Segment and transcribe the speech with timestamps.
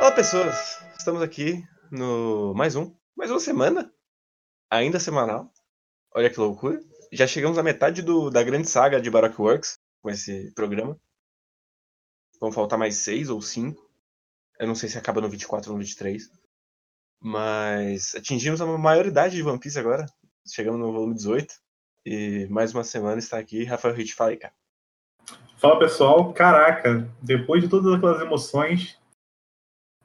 [0.00, 0.82] Olá, pessoas!
[0.98, 3.92] Estamos aqui no mais um, mais uma semana,
[4.70, 5.52] ainda semanal.
[6.14, 6.80] Olha que loucura.
[7.12, 10.98] Já chegamos à metade do, da grande saga de Baroque Works com esse programa.
[12.40, 13.90] Vão faltar mais seis ou cinco.
[14.58, 16.30] Eu não sei se acaba no 24 ou no 23.
[17.20, 20.06] Mas atingimos a maioridade de One Piece agora.
[20.48, 21.54] Chegamos no volume 18.
[22.06, 23.64] E mais uma semana está aqui.
[23.64, 24.54] Rafael Hit, fala aí, cara.
[25.58, 28.98] Fala pessoal, caraca, depois de todas aquelas emoções,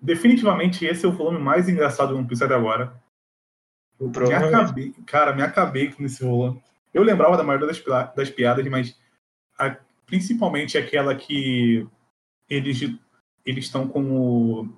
[0.06, 3.02] definitivamente esse é o volume mais engraçado do One Piece até agora.
[4.00, 6.62] Eu me acabei, cara, me acabei com esse volume.
[6.94, 7.82] Eu lembrava da maioria das,
[8.16, 8.98] das piadas, mas
[9.58, 11.88] a, principalmente aquela que
[12.50, 12.80] eles
[13.46, 14.70] eles estão com o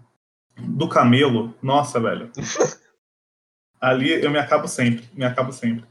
[0.58, 1.54] do camelo.
[1.62, 2.32] Nossa, velho.
[3.80, 5.86] Ali eu me acabo sempre, me acabo sempre.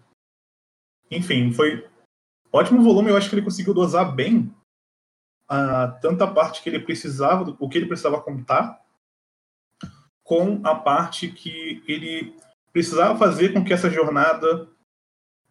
[1.10, 1.88] Enfim, foi
[2.52, 3.10] ótimo volume.
[3.10, 4.52] Eu acho que ele conseguiu dosar bem
[5.48, 8.84] a, tanta parte que ele precisava, o que ele precisava contar,
[10.26, 12.36] com a parte que ele
[12.72, 14.68] precisava fazer com que essa jornada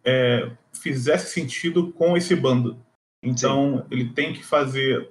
[0.04, 2.78] é, fizesse sentido com esse bando.
[3.22, 3.84] Então, Sim.
[3.90, 5.10] ele tem que fazer.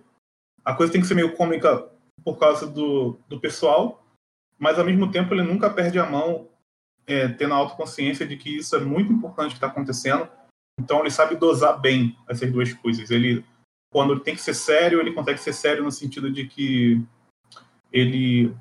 [0.63, 1.89] A coisa tem que ser meio cômica
[2.23, 4.05] por causa do, do pessoal,
[4.58, 6.47] mas ao mesmo tempo ele nunca perde a mão,
[7.08, 10.30] é, tendo a autoconsciência de que isso é muito importante que está acontecendo.
[10.80, 13.09] Então, ele sabe dosar bem essas duas coisas.
[13.09, 13.43] Ele
[13.95, 17.02] quando ele tem que ser sério, ele consegue ser sério no sentido de que
[17.93, 18.53] ele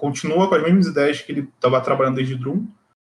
[0.00, 2.66] continua com as mesmas ideias que ele estava trabalhando desde Drum,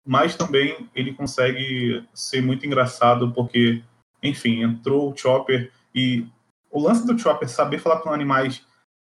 [0.06, 3.82] mas também ele consegue ser muito engraçado porque,
[4.22, 6.28] enfim, entrou o Chopper e
[6.70, 8.66] o lance do Chopper saber falar com animais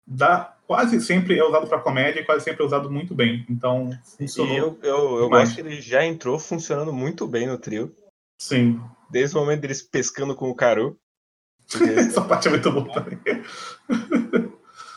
[0.06, 3.44] dá quase sempre é usado para comédia e quase sempre é usado muito bem.
[3.50, 4.54] Então, funcionou.
[4.54, 7.94] E eu, eu, eu acho que ele já entrou funcionando muito bem no trio.
[8.40, 8.80] Sim.
[9.10, 10.96] Desde o momento deles pescando com o Caru.
[11.98, 13.18] Essa parte é muito boa também.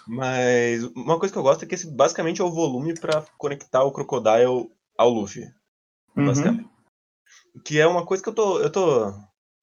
[0.07, 3.83] Mas uma coisa que eu gosto é que esse basicamente é o volume para conectar
[3.83, 5.43] o Crocodile ao Luffy.
[6.15, 6.25] Uhum.
[6.25, 6.69] Basicamente.
[7.63, 9.13] Que é uma coisa que eu tô, eu tô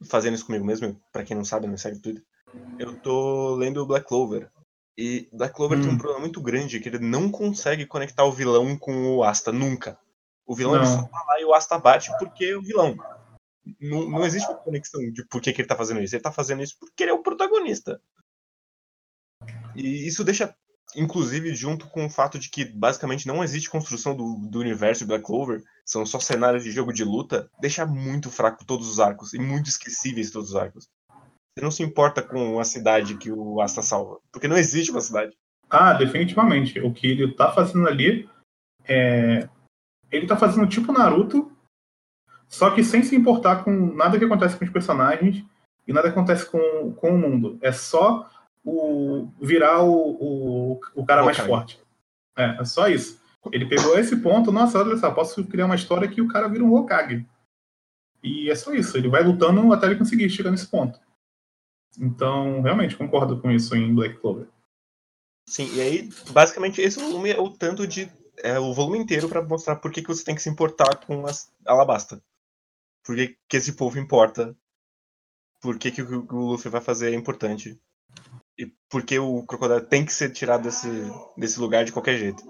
[0.09, 2.23] fazendo isso comigo mesmo, para quem não sabe, não segue tudo.
[2.79, 4.51] Eu tô lendo o Black Clover.
[4.97, 5.99] E Black Clover tem um hum.
[5.99, 9.99] problema muito grande, que ele não consegue conectar o vilão com o Asta, nunca.
[10.47, 12.97] O vilão ele só tá lá e o Asta bate porque é o vilão.
[13.81, 16.15] Não, não existe uma conexão de por que, que ele tá fazendo isso.
[16.15, 18.01] Ele tá fazendo isso porque ele é o protagonista.
[19.75, 20.55] E isso deixa,
[20.97, 25.25] inclusive, junto com o fato de que basicamente não existe construção do, do universo Black
[25.25, 29.39] Clover, são só cenários de jogo de luta, deixa muito fraco todos os arcos e
[29.39, 30.89] muito esquecíveis todos os arcos.
[31.57, 35.01] Você não se importa com a cidade que o Asta salva, porque não existe uma
[35.01, 35.37] cidade.
[35.71, 36.81] Ah, definitivamente.
[36.81, 38.29] O que ele tá fazendo ali
[38.85, 39.49] é.
[40.11, 41.51] Ele tá fazendo tipo Naruto,
[42.49, 45.45] só que sem se importar com nada que acontece com os personagens
[45.87, 47.59] e nada acontece com, com o mundo.
[47.61, 48.31] É só
[48.65, 51.81] o virar o, o, o cara mais forte.
[52.37, 53.23] É, é só isso.
[53.53, 56.65] Ele pegou esse ponto, nossa, olha só, posso criar uma história que o cara vira
[56.65, 57.27] um Hokage.
[58.23, 60.99] E é só isso, ele vai lutando até ele conseguir chegar nesse ponto.
[61.99, 64.49] Então, realmente, concordo com isso em Black Clover.
[65.47, 68.11] Sim, e aí, basicamente, esse volume é o tanto de.
[68.39, 71.25] É o volume inteiro para mostrar por que, que você tem que se importar com
[71.27, 72.21] as Alabasta
[73.05, 74.57] por que, que esse povo importa,
[75.61, 77.79] por que, que o, o Luffy vai fazer é importante.
[78.59, 80.89] E por que o Crocodile tem que ser tirado desse,
[81.37, 82.43] desse lugar de qualquer jeito.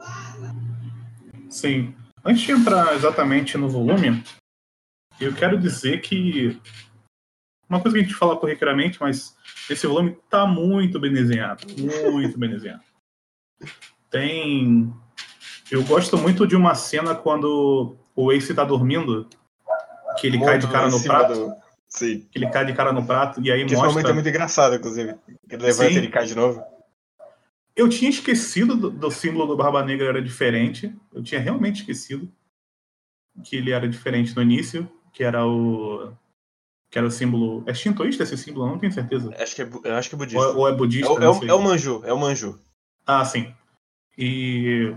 [1.49, 1.95] Sim.
[2.25, 4.23] Antes de entrar exatamente no volume,
[5.21, 6.61] eu quero dizer que
[7.69, 9.37] uma coisa que a gente fala corriqueiramente, mas
[9.69, 11.67] esse volume está muito bem desenhado,
[12.11, 12.83] muito bem desenhado.
[14.11, 14.93] Tem,
[15.71, 19.29] eu gosto muito de uma cena quando o Ace está dormindo
[20.19, 21.35] que ele cai de cara no prato.
[21.35, 21.64] Do...
[21.95, 22.27] Sim.
[22.31, 23.87] Que ele cai de cara no prato e aí que mostra.
[23.87, 25.15] Esse momento é muito engraçado, inclusive.
[25.49, 26.63] Que ele levanta e ele cai de novo.
[27.77, 30.93] Eu tinha esquecido do, do, símbolo do Barba Negra era diferente.
[31.13, 32.29] Eu tinha realmente esquecido
[33.45, 36.13] que ele era diferente no início, que era o
[36.91, 37.63] que era o símbolo.
[37.67, 38.67] É shintoísta esse símbolo?
[38.67, 39.33] Eu não tenho certeza.
[39.39, 40.49] Acho que é, eu acho que é budista.
[40.49, 41.13] Ou, ou é budista?
[41.13, 42.59] É, é, é o manju, é o manju.
[43.07, 43.55] Ah, sim.
[44.19, 44.95] E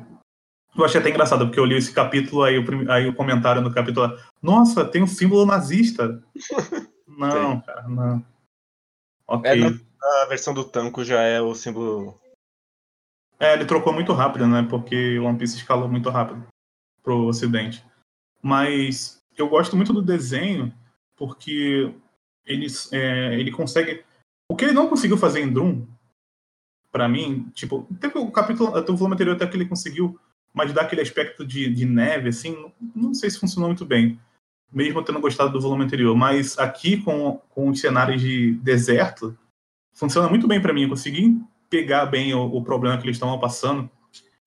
[0.82, 3.74] eu achei até engraçado, porque eu li esse capítulo, aí o, aí o comentário no
[3.74, 6.22] capítulo Nossa, tem um símbolo nazista.
[7.08, 8.26] não, cara, não.
[9.28, 9.52] Ok.
[9.52, 12.20] É, a versão do Tanco já é o símbolo.
[13.40, 14.66] É, ele trocou muito rápido, né?
[14.70, 16.48] Porque o One Piece escalou muito rápido
[17.04, 17.84] pro ocidente.
[18.42, 20.74] Mas eu gosto muito do desenho
[21.16, 21.94] porque
[22.46, 24.04] ele, é, ele consegue.
[24.50, 25.86] O que ele não conseguiu fazer em Drum,
[26.92, 30.18] para mim, tipo, teve o capítulo, o volume anterior até que ele conseguiu
[30.58, 32.58] mas dá aquele aspecto de, de neve, assim,
[32.96, 34.20] não sei se funcionou muito bem,
[34.74, 36.16] mesmo tendo gostado do volume anterior.
[36.16, 39.38] Mas aqui, com, com os cenários de deserto,
[39.94, 40.82] funciona muito bem para mim.
[40.82, 41.40] Eu consegui
[41.70, 43.88] pegar bem o, o, problema que eles estavam passando.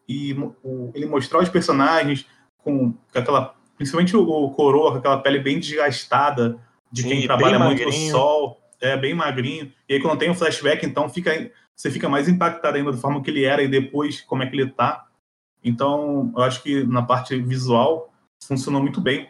[0.08, 0.32] e
[0.64, 2.26] o, ele mostrar os personagens
[2.58, 3.54] com, com aquela.
[3.76, 6.58] Principalmente o, o Coroa, com aquela pele bem desgastada
[6.90, 9.72] de Sim, quem trabalha muito no sol, é bem magrinho.
[9.88, 13.22] E aí, quando tem um flashback, então fica, você fica mais impactado ainda da forma
[13.22, 15.06] que ele era e depois como é que ele tá.
[15.62, 18.12] Então, eu acho que na parte visual
[18.42, 19.28] funcionou muito bem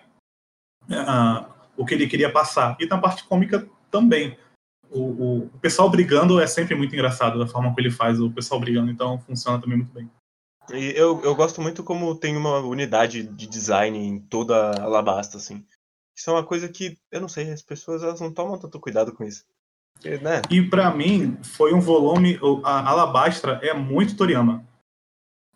[0.88, 1.46] uh,
[1.76, 2.76] o que ele queria passar.
[2.78, 4.36] E na parte cômica também.
[4.90, 8.30] O, o, o, pessoal brigando é sempre muito engraçado da forma que ele faz o
[8.30, 10.10] pessoal brigando, então funciona também muito bem.
[10.72, 15.36] E eu, eu gosto muito como tem uma unidade de design em toda a Alabasta,
[15.36, 15.64] assim.
[16.16, 19.12] Isso é uma coisa que, eu não sei, as pessoas elas não tomam tanto cuidado
[19.12, 19.44] com isso.
[19.94, 20.42] Porque, né?
[20.50, 22.38] E para mim, foi um volume.
[22.64, 24.66] A Alabastra é muito Toriyama.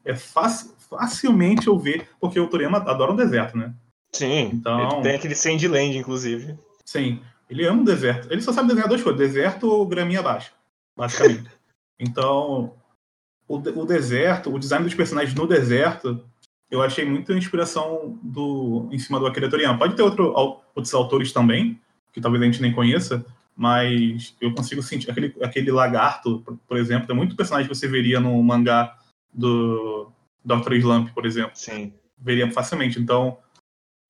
[0.05, 3.75] É fácil, facilmente eu ver, porque o Toriyama adora o deserto, né?
[4.12, 4.51] Sim.
[4.53, 6.56] Então, tem aquele Sandland, inclusive.
[6.85, 7.21] Sim.
[7.49, 8.33] Ele ama o deserto.
[8.33, 10.53] Ele só sabe desenhar duas coisas: deserto ou graminha baixa,
[10.97, 11.51] basicamente.
[11.99, 12.75] então,
[13.47, 16.25] o, o deserto, o design dos personagens no deserto,
[16.71, 19.79] eu achei muita inspiração do, em cima do Akira Toriyama.
[19.79, 20.33] Pode ter outro,
[20.75, 21.81] outros autores também,
[22.12, 23.25] que talvez a gente nem conheça,
[23.56, 25.11] mas eu consigo sentir.
[25.11, 28.97] Aquele, aquele lagarto, por exemplo, tem muito personagem que você veria no mangá
[29.34, 30.10] do
[30.44, 30.75] Dr.
[30.75, 31.52] Slump, por exemplo.
[31.54, 31.92] Sim.
[32.16, 33.00] Veria facilmente.
[33.00, 33.38] Então,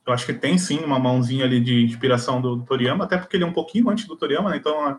[0.06, 3.44] eu acho que tem sim uma mãozinha ali de inspiração do, Toriyama, até porque ele
[3.44, 4.56] é um pouquinho antes do Toriyama, né?
[4.56, 4.98] então é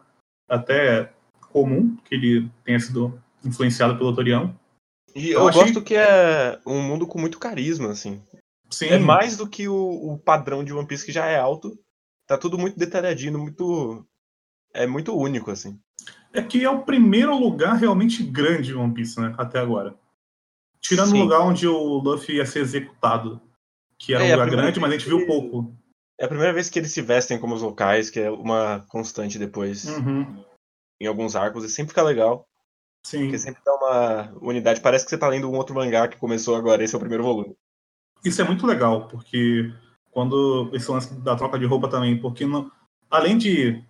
[0.49, 1.13] até
[1.51, 4.55] comum que ele tenha sido influenciado pelo Toriyama.
[5.15, 5.61] E eu, eu achei...
[5.61, 8.21] gosto que é um mundo com muito carisma, assim.
[8.69, 8.87] Sim.
[8.87, 11.77] É mais do que o, o, padrão de One Piece que já é alto.
[12.27, 14.05] Tá tudo muito detalhadinho, muito.
[14.73, 15.79] É muito único, assim.
[16.33, 19.33] É que é o primeiro lugar realmente grande de One Piece, né?
[19.37, 19.95] Até agora.
[20.87, 23.41] Tirando o lugar onde o Luffy ia ser executado
[23.97, 25.73] que era é, um lugar grande, mas a gente viu pouco.
[26.19, 29.39] É a primeira vez que eles se vestem como os locais, que é uma constante
[29.39, 29.85] depois.
[29.85, 30.43] Uhum.
[31.01, 32.47] Em alguns arcos, e sempre fica legal.
[33.03, 33.23] Sim.
[33.23, 34.79] Porque sempre dá uma unidade.
[34.79, 37.23] Parece que você tá lendo um outro mangá que começou agora, esse é o primeiro
[37.23, 37.55] volume.
[38.23, 39.73] Isso é muito legal, porque
[40.11, 42.71] quando esse lance da troca de roupa também, porque não,
[43.09, 43.83] além de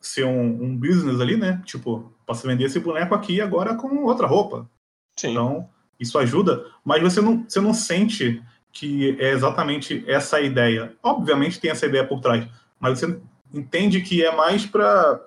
[0.00, 1.60] ser um, um, business ali, né?
[1.64, 4.70] Tipo, posso vender esse boneco aqui agora com outra roupa.
[5.16, 5.32] Sim.
[5.32, 5.68] Então,
[5.98, 8.42] isso ajuda, mas você não, você não sente
[8.72, 10.94] que é exatamente essa ideia.
[11.02, 12.46] Obviamente tem essa ideia por trás,
[12.78, 13.20] mas você
[13.52, 15.24] entende que é mais para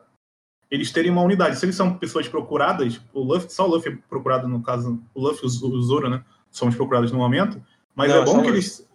[0.69, 1.59] eles terem uma unidade.
[1.59, 5.21] Se eles são pessoas procuradas, o Luffy, só o Luffy é procurado no caso, o
[5.21, 6.23] Luffy e o Zoro, né?
[6.49, 7.61] Somos procurados no momento,
[7.93, 8.87] mas não, é bom que eles.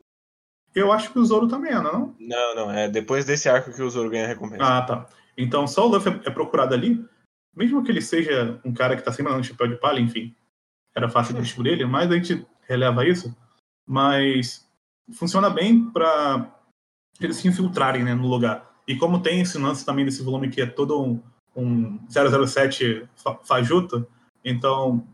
[0.74, 2.14] Eu acho que o Zoro também é, não?
[2.18, 2.70] Não, não.
[2.70, 4.64] É depois desse arco que o Zoro ganha a recompensa.
[4.64, 5.06] Ah, tá.
[5.36, 7.04] Então só o Luffy é procurado ali,
[7.54, 10.34] mesmo que ele seja um cara que tá sempre no chapéu de palha, enfim,
[10.96, 13.34] era fácil de descobrir mas a gente releva isso
[13.86, 14.68] mas
[15.12, 16.52] funciona bem para
[17.20, 18.74] eles se infiltrarem né, no lugar.
[18.86, 21.22] E como tem esse lance também desse volume que é todo um,
[21.54, 23.08] um 007
[23.44, 24.06] fajuto,
[24.44, 25.06] então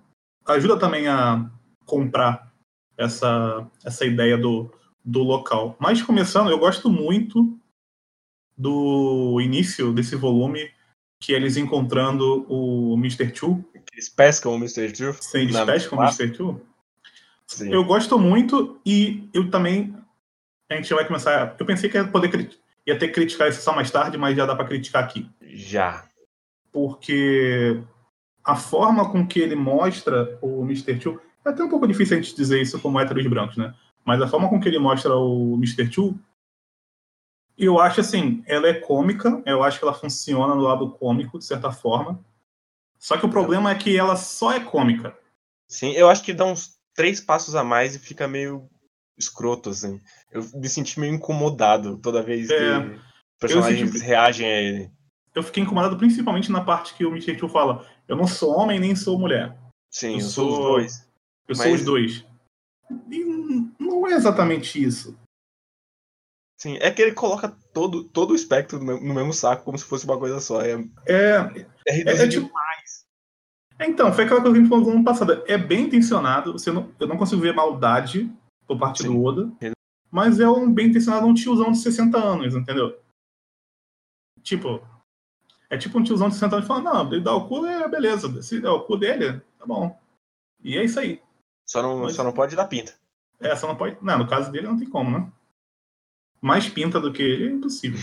[0.46, 1.50] ajuda também a
[1.84, 2.52] comprar
[2.96, 4.72] essa, essa ideia do,
[5.04, 5.76] do local.
[5.78, 7.58] Mas começando, eu gosto muito
[8.56, 10.70] do início desse volume,
[11.20, 13.30] que é eles encontrando o Mr.
[13.30, 13.64] Two.
[13.92, 14.90] Eles pescam o Mr.
[14.92, 15.14] Two?
[15.20, 16.30] Sim, eles pescam o Mr.
[16.30, 16.60] Two.
[17.46, 17.72] Sim.
[17.72, 19.94] Eu gosto muito e eu também.
[20.70, 21.54] A gente vai começar.
[21.58, 22.30] Eu pensei que ia poder
[22.86, 25.28] ia ter que criticar isso só mais tarde, mas já dá para criticar aqui.
[25.42, 26.04] Já.
[26.72, 27.82] Porque
[28.44, 30.98] a forma com que ele mostra o Mr.
[30.98, 31.20] Two.
[31.44, 33.74] É até um pouco difícil a gente dizer isso como héteros brancos, né?
[34.04, 35.88] Mas a forma com que ele mostra o Mr.
[35.88, 36.18] Two,
[37.56, 41.44] eu acho assim, ela é cômica, eu acho que ela funciona no lado cômico, de
[41.44, 42.18] certa forma.
[43.02, 45.18] Só que o problema é que ela só é cômica.
[45.66, 48.70] Sim, eu acho que dá uns três passos a mais e fica meio
[49.18, 50.00] escroto, assim.
[50.30, 53.00] Eu me senti meio incomodado toda vez é, que
[53.40, 54.04] personagens senti...
[54.04, 54.90] reagem a ele.
[55.34, 57.48] Eu fiquei incomodado principalmente na parte que o Mr.
[57.48, 59.58] fala: Eu não sou homem nem sou mulher.
[59.90, 61.08] Sim, eu, eu sou, os dois.
[61.48, 61.58] Eu Mas...
[61.58, 62.26] sou os dois.
[63.10, 63.24] E
[63.80, 65.18] não é exatamente isso.
[66.56, 70.04] Sim, é que ele coloca todo, todo o espectro no mesmo saco, como se fosse
[70.04, 70.62] uma coisa só.
[70.62, 70.74] É,
[71.08, 72.48] é, é, é, é tipo,
[73.86, 75.42] então, foi aquela coisa que a gente falou no ano passado.
[75.46, 78.30] É bem intencionado, você não, eu não consigo ver maldade
[78.66, 79.08] por parte Sim.
[79.08, 79.52] do Oda,
[80.10, 82.98] mas é um bem intencionado um tiozão de 60 anos, entendeu?
[84.42, 84.86] Tipo,
[85.70, 88.42] é tipo um tiozão de 60 anos falando, não, ele dá o cu, é beleza.
[88.42, 89.98] Se der o cu dele, tá bom.
[90.62, 91.22] E é isso aí.
[91.66, 92.94] Só não, mas, só não pode dar pinta.
[93.40, 93.96] É, só não pode.
[94.02, 95.32] Não, no caso dele não tem como, né?
[96.40, 98.00] Mais pinta do que ele é impossível.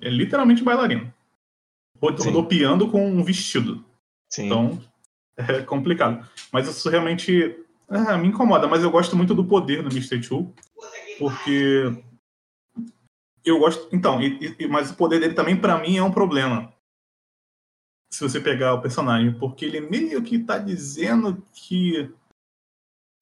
[0.00, 1.12] É literalmente bailarino.
[2.00, 3.84] Rodopiando com um vestido.
[4.30, 4.46] Sim.
[4.46, 4.80] Então,
[5.38, 6.28] é complicado.
[6.52, 8.66] Mas isso realmente é, me incomoda.
[8.66, 10.20] Mas eu gosto muito do poder do Mr.
[10.20, 10.52] Two,
[11.18, 11.84] porque
[13.44, 13.88] eu gosto.
[13.94, 16.72] Então, e, e, mas o poder dele também, para mim, é um problema.
[18.12, 22.10] Se você pegar o personagem, porque ele meio que tá dizendo que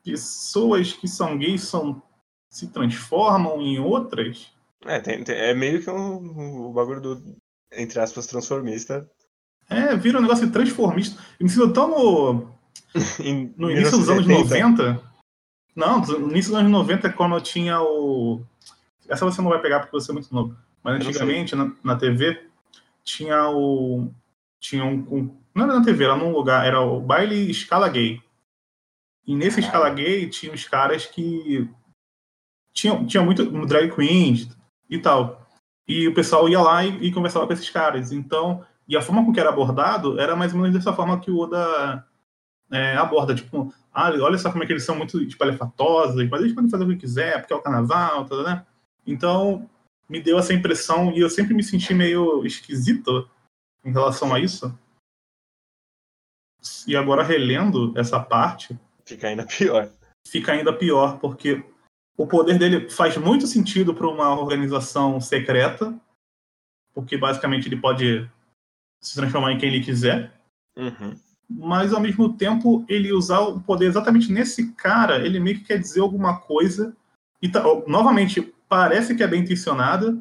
[0.03, 2.01] pessoas que são gays são,
[2.49, 4.53] se transformam em outras.
[4.85, 7.37] É, tem, tem, é meio que um, um bagulho do,
[7.73, 9.11] entre aspas, transformista.
[9.69, 11.21] É, vira um negócio transformista.
[11.39, 12.51] Eu me sinto tão no,
[13.57, 15.03] no início dos anos 90.
[15.75, 18.43] Não, no início dos anos 90 é quando tinha o.
[19.09, 20.57] Essa você não vai pegar porque você é muito novo.
[20.83, 22.47] Mas antigamente, na, na TV,
[23.05, 24.11] tinha o.
[24.61, 28.23] Tinha um, um, Não era na TV, era num lugar, era o baile escala gay.
[29.27, 31.69] E nesse escala gay tinha os caras que.
[32.73, 34.49] Tinha, tinha muito drag queens
[34.89, 35.47] e tal.
[35.89, 38.13] E o pessoal ia lá e, e conversava com esses caras.
[38.13, 41.31] Então, e a forma com que era abordado era mais ou menos dessa forma que
[41.31, 42.07] o Oda
[42.71, 43.35] é, aborda.
[43.35, 46.71] Tipo, ah, olha só como é que eles são muito espalhafatosos, tipo, mas eles podem
[46.71, 48.67] fazer o que quiser, porque é o carnaval, tá, né?
[49.07, 49.69] Então,
[50.09, 53.29] me deu essa impressão e eu sempre me senti meio esquisito
[53.85, 54.77] em relação a isso.
[56.87, 58.79] E agora relendo essa parte.
[59.05, 59.91] Fica ainda pior.
[60.27, 61.65] Fica ainda pior, porque
[62.17, 65.95] o poder dele faz muito sentido para uma organização secreta,
[66.93, 68.29] porque basicamente ele pode
[69.07, 70.33] se transformar em quem ele quiser.
[70.77, 71.19] Uhum.
[71.49, 75.79] Mas ao mesmo tempo, ele usar o poder exatamente nesse cara, ele meio que quer
[75.79, 76.95] dizer alguma coisa.
[77.41, 80.19] E tá, novamente, parece que é bem intencionada,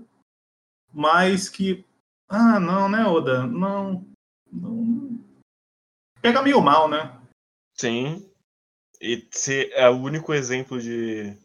[0.93, 1.83] mas que.
[2.29, 3.45] Ah, não, né, Oda?
[3.45, 4.05] Não.
[4.51, 5.19] não...
[6.21, 7.19] Pega meio mal, né?
[7.73, 8.29] Sim.
[9.01, 11.35] E se é o único exemplo de,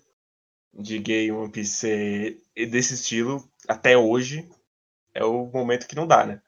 [0.73, 4.49] de gay One Piece desse estilo, até hoje,
[5.15, 6.43] é o momento que não dá, né?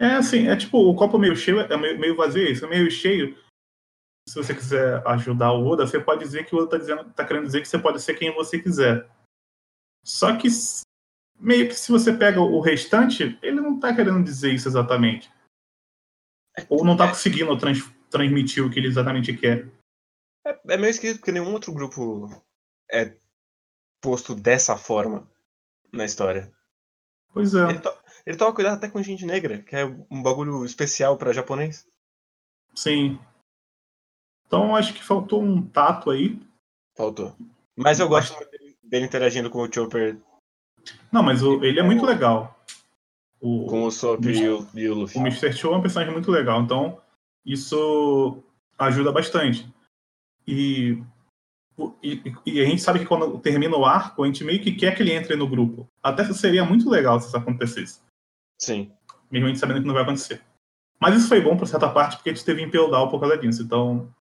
[0.00, 2.90] É assim, é tipo, o copo meio cheio é meio, meio vazio, isso é meio
[2.90, 3.36] cheio.
[4.26, 7.22] Se você quiser ajudar o Oda, você pode dizer que o Oda tá, dizendo, tá
[7.22, 9.06] querendo dizer que você pode ser quem você quiser.
[10.02, 10.48] Só que
[11.38, 15.30] meio que se você pega o restante, ele não tá querendo dizer isso exatamente.
[16.70, 19.68] Ou não tá conseguindo trans, transmitir o que ele exatamente quer.
[20.46, 22.42] É, é meio esquisito porque nenhum outro grupo
[22.90, 23.14] é
[24.00, 25.30] posto dessa forma
[25.92, 26.50] na história.
[27.32, 27.68] Pois é.
[27.68, 27.90] Ele, to
[28.30, 31.84] ele toma cuidado até com gente negra, que é um bagulho especial para japonês.
[32.76, 33.18] Sim.
[34.46, 36.40] Então acho que faltou um tato aí.
[36.96, 37.34] Faltou.
[37.76, 38.38] Mas eu gosto
[38.84, 40.16] dele interagindo com o Chopper.
[41.10, 42.56] Não, mas o, ele é muito legal.
[43.40, 45.18] O, com o Sop e o, e o Luffy.
[45.18, 45.52] O Mr.
[45.52, 47.00] Cho é um personagem muito legal, então
[47.44, 48.40] isso
[48.78, 49.68] ajuda bastante.
[50.46, 51.02] E,
[52.00, 54.94] e, e, a gente sabe que quando termina o arco, a gente meio que quer
[54.94, 55.88] que ele entre no grupo.
[56.00, 58.00] Até seria muito legal se isso acontecesse.
[58.60, 58.92] Sim.
[59.30, 60.42] Mesmo a gente sabendo que não vai acontecer.
[61.00, 63.62] Mas isso foi bom por certa parte, porque a gente teve Impel por causa disso.
[63.62, 64.12] Então,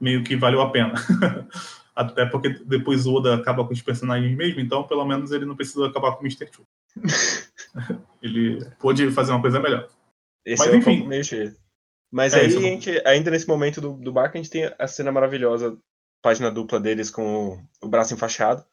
[0.00, 0.94] meio que valeu a pena.
[1.94, 5.56] Até porque depois o Oda acaba com os personagens mesmo, então pelo menos ele não
[5.56, 6.46] precisa acabar com o Mr.
[6.50, 6.66] Two.
[8.22, 9.88] ele pôde fazer uma coisa melhor.
[10.44, 11.08] Esse Mas é enfim.
[12.12, 14.86] Mas é, aí, a gente, ainda nesse momento do, do barco, a gente tem a
[14.86, 15.76] cena maravilhosa,
[16.22, 18.64] página dupla deles com o, o braço enfaixado.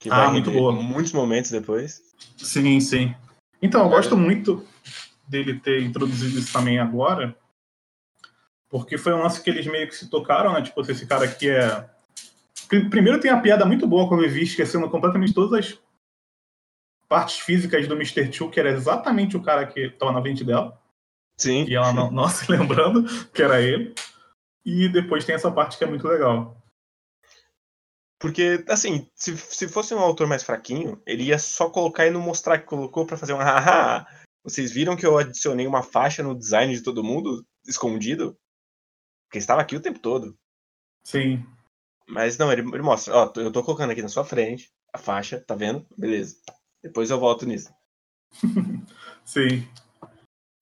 [0.00, 0.72] Que ah, muito boa.
[0.72, 2.00] Muitos momentos depois.
[2.36, 3.14] Sim, sim.
[3.60, 4.64] Então, eu gosto muito
[5.26, 7.36] dele ter introduzido isso também agora,
[8.68, 10.62] porque foi um lance que eles meio que se tocaram, né?
[10.62, 11.88] Tipo, esse cara aqui é
[12.68, 15.78] Primeiro tem a piada muito boa quando eu vi esquecendo completamente todas as
[17.08, 18.32] partes físicas do Mr.
[18.32, 20.76] Chu, que era exatamente o cara que estava na frente dela.
[21.38, 21.64] Sim.
[21.68, 23.94] E ela não, não se lembrando que era ele.
[24.64, 26.56] E depois tem essa parte que é muito legal.
[28.18, 32.20] Porque, assim, se, se fosse um autor mais fraquinho, ele ia só colocar e não
[32.20, 34.06] mostrar que colocou para fazer um haha.
[34.42, 38.38] Vocês viram que eu adicionei uma faixa no design de todo mundo, escondido?
[39.26, 40.38] Porque estava aqui o tempo todo.
[41.04, 41.44] Sim.
[42.08, 45.40] Mas não, ele, ele mostra, ó, eu tô colocando aqui na sua frente a faixa,
[45.40, 45.84] tá vendo?
[45.96, 46.36] Beleza.
[46.82, 47.70] Depois eu volto nisso.
[49.24, 49.68] Sim.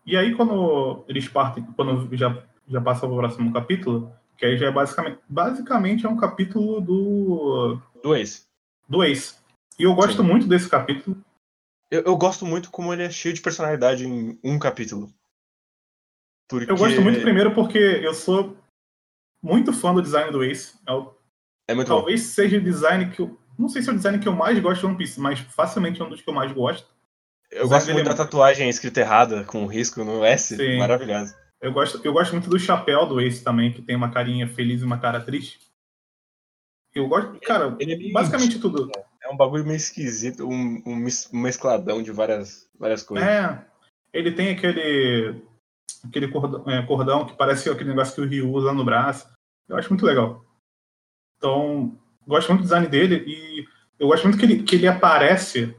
[0.06, 4.67] E aí quando eles partem, quando já, já passa pro próximo capítulo, que aí já
[4.67, 7.79] é basicamente, basicamente é um capítulo do...
[8.03, 8.43] Do Ace.
[8.88, 9.37] Do Ace.
[9.79, 10.29] E eu gosto Sim.
[10.29, 11.17] muito desse capítulo.
[11.91, 15.12] Eu, eu, gosto muito como ele é cheio de personalidade em um capítulo.
[16.49, 16.71] Porque...
[16.71, 18.57] Eu gosto muito primeiro porque eu sou
[19.43, 20.75] muito fã do design do Ace.
[20.88, 20.93] É
[21.69, 22.29] é muito Talvez bom.
[22.29, 23.38] seja o design que eu.
[23.59, 26.00] Não sei se é o design que eu mais gosto de One Piece, mas facilmente
[26.00, 26.88] é um dos que eu mais gosto.
[27.50, 30.57] Eu gosto muito da tatuagem escrita errada, com risco no S.
[30.57, 30.79] Sim.
[30.79, 31.37] Maravilhosa.
[31.64, 34.83] Eu gosto, eu gosto muito do chapéu do Ace também, que tem uma carinha feliz
[34.83, 35.61] e uma cara triste.
[36.94, 38.90] Eu gosto, cara, ele é basicamente tudo.
[39.23, 43.26] É um bagulho meio esquisito, um, um mescladão de várias, várias coisas.
[43.26, 43.66] É,
[44.12, 45.42] ele tem aquele
[46.06, 49.26] aquele cordão, é, cordão que parece aquele negócio que o Ryu usa no braço.
[49.66, 50.44] Eu acho muito legal.
[51.38, 53.66] Então, gosto muito do design dele e
[53.99, 55.75] eu gosto muito que ele, que ele aparece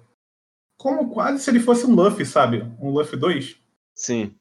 [0.80, 2.64] como quase se ele fosse um Luffy, sabe?
[2.80, 3.56] Um Luffy 2.
[3.94, 4.36] Sim.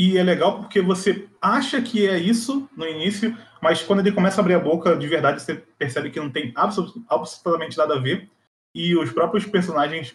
[0.00, 4.40] E é legal porque você acha que é isso no início, mas quando ele começa
[4.40, 8.26] a abrir a boca de verdade, você percebe que não tem absolutamente nada a ver.
[8.74, 10.14] E os próprios personagens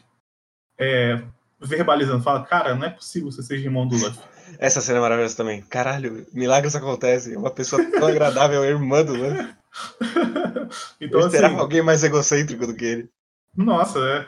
[0.76, 1.22] é,
[1.62, 4.20] verbalizando, fala, cara, não é possível você ser irmão do Luffy.
[4.58, 5.62] Essa cena é maravilhosa também.
[5.62, 7.38] Caralho, milagres acontecem.
[7.38, 9.54] Uma pessoa tão agradável é irmã do Luffy.
[11.00, 13.10] então, Eu esperava assim, alguém mais egocêntrico do que ele.
[13.56, 14.28] Nossa, é.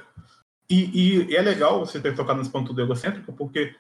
[0.70, 3.74] E, e, e, é legal você ter tocado nesse ponto do egocêntrico, porque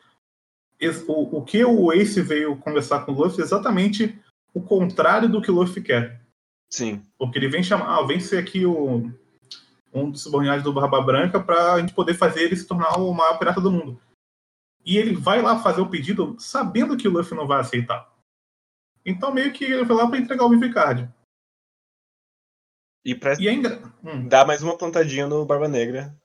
[1.08, 4.20] o, o que o Ace veio conversar com o Luffy é exatamente
[4.54, 6.22] o contrário do que o Luffy quer.
[6.70, 7.04] Sim.
[7.18, 9.12] Porque ele vem chamar, ah, vem ser aqui o,
[9.94, 13.14] um dos subordinados do Barba Branca para a gente poder fazer ele se tornar o
[13.14, 14.00] maior pirata do mundo.
[14.86, 18.12] E ele vai lá fazer o pedido sabendo que o Luffy não vai aceitar.
[19.06, 21.10] Então meio que ele foi lá para entregar o Vivicard.
[23.04, 23.36] E, pra...
[23.40, 24.28] e ainda hum.
[24.28, 26.16] dá mais uma plantadinha no Barba Negra.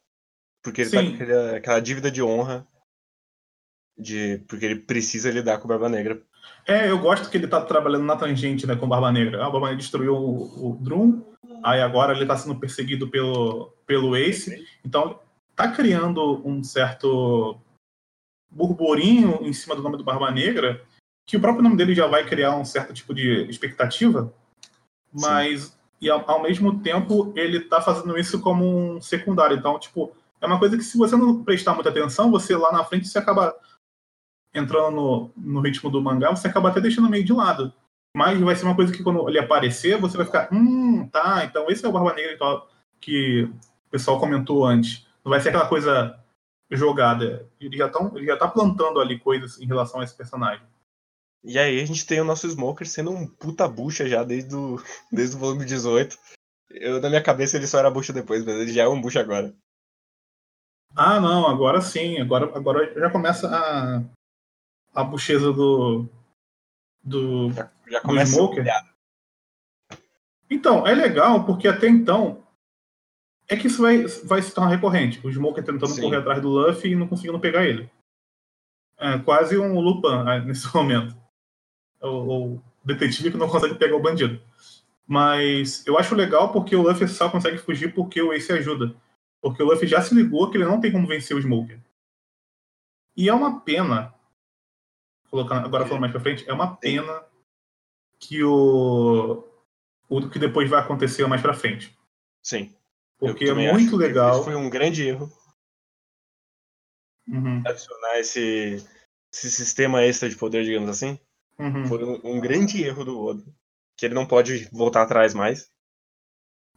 [0.63, 1.13] Porque ele tá Sim.
[1.13, 2.67] tá com aquela, aquela dívida de honra
[3.99, 6.23] de porque ele precisa lidar com o Barba Negra.
[6.67, 9.43] É, eu gosto que ele tá trabalhando na tangente, né, com o Barba Negra.
[9.43, 11.23] Ah, o Barba Negra destruiu o, o Drum,
[11.63, 14.65] aí agora ele tá sendo perseguido pelo, pelo Ace.
[14.85, 15.19] Então,
[15.55, 17.61] tá criando um certo
[18.51, 20.83] burburinho em cima do nome do Barba Negra,
[21.27, 24.33] que o próprio nome dele já vai criar um certo tipo de expectativa,
[25.13, 25.73] mas Sim.
[26.03, 29.57] e ao, ao, mesmo tempo ele tá fazendo isso como um secundário.
[29.57, 32.85] Então, tipo, é uma coisa que se você não prestar muita atenção, você lá na
[32.85, 33.55] frente você acaba
[34.55, 37.73] entrando no, no ritmo do mangá, você acaba até deixando meio de lado.
[38.15, 41.71] Mas vai ser uma coisa que quando ele aparecer, você vai ficar, hum, tá, então
[41.71, 42.63] esse é o Barba Negra
[43.01, 43.45] que
[43.87, 45.07] o pessoal comentou antes.
[45.25, 46.19] Não vai ser aquela coisa
[46.71, 47.49] jogada.
[47.61, 50.65] Ele já, tão, ele já tá plantando ali coisas em relação a esse personagem.
[51.45, 54.81] E aí a gente tem o nosso Smoker sendo um puta bucha já desde o,
[55.11, 56.17] desde o volume 18.
[56.71, 59.21] Eu, na minha cabeça ele só era bucha depois, mas ele já é um bucha
[59.21, 59.55] agora.
[60.95, 62.21] Ah, não, agora sim.
[62.21, 64.03] Agora, agora já começa a,
[64.95, 66.07] a bucheza do.
[67.03, 67.51] do.
[67.53, 68.65] Já, já do Smoker.
[70.51, 72.43] Então, é legal, porque até então.
[73.49, 75.21] É que isso vai, vai se tornar recorrente.
[75.27, 76.03] O Smoker tentando Sim.
[76.03, 77.91] correr atrás do Luffy e não conseguindo pegar ele.
[78.99, 81.15] É quase um Lupin ah, nesse momento.
[82.01, 84.41] O, o detetive que não consegue pegar o bandido.
[85.07, 88.95] Mas eu acho legal porque o Luffy só consegue fugir porque o Ace ajuda.
[89.41, 91.81] Porque o Luffy já se ligou que ele não tem como vencer o Smoker.
[93.17, 94.15] E é uma pena
[95.33, 97.25] colocando, agora falando mais pra frente, é uma pena
[98.21, 99.43] que o,
[100.07, 101.99] o que depois vai acontecer mais pra frente.
[102.43, 102.77] Sim.
[103.19, 104.45] Porque é muito legal.
[104.45, 105.33] Foi um grande erro
[107.27, 107.63] uhum.
[107.67, 108.85] adicionar esse,
[109.33, 111.19] esse sistema extra de poder, digamos assim.
[111.59, 111.87] Uhum.
[111.87, 113.43] Foi um, um, grande erro do Oda.
[113.97, 115.71] Que ele não pode voltar atrás mais.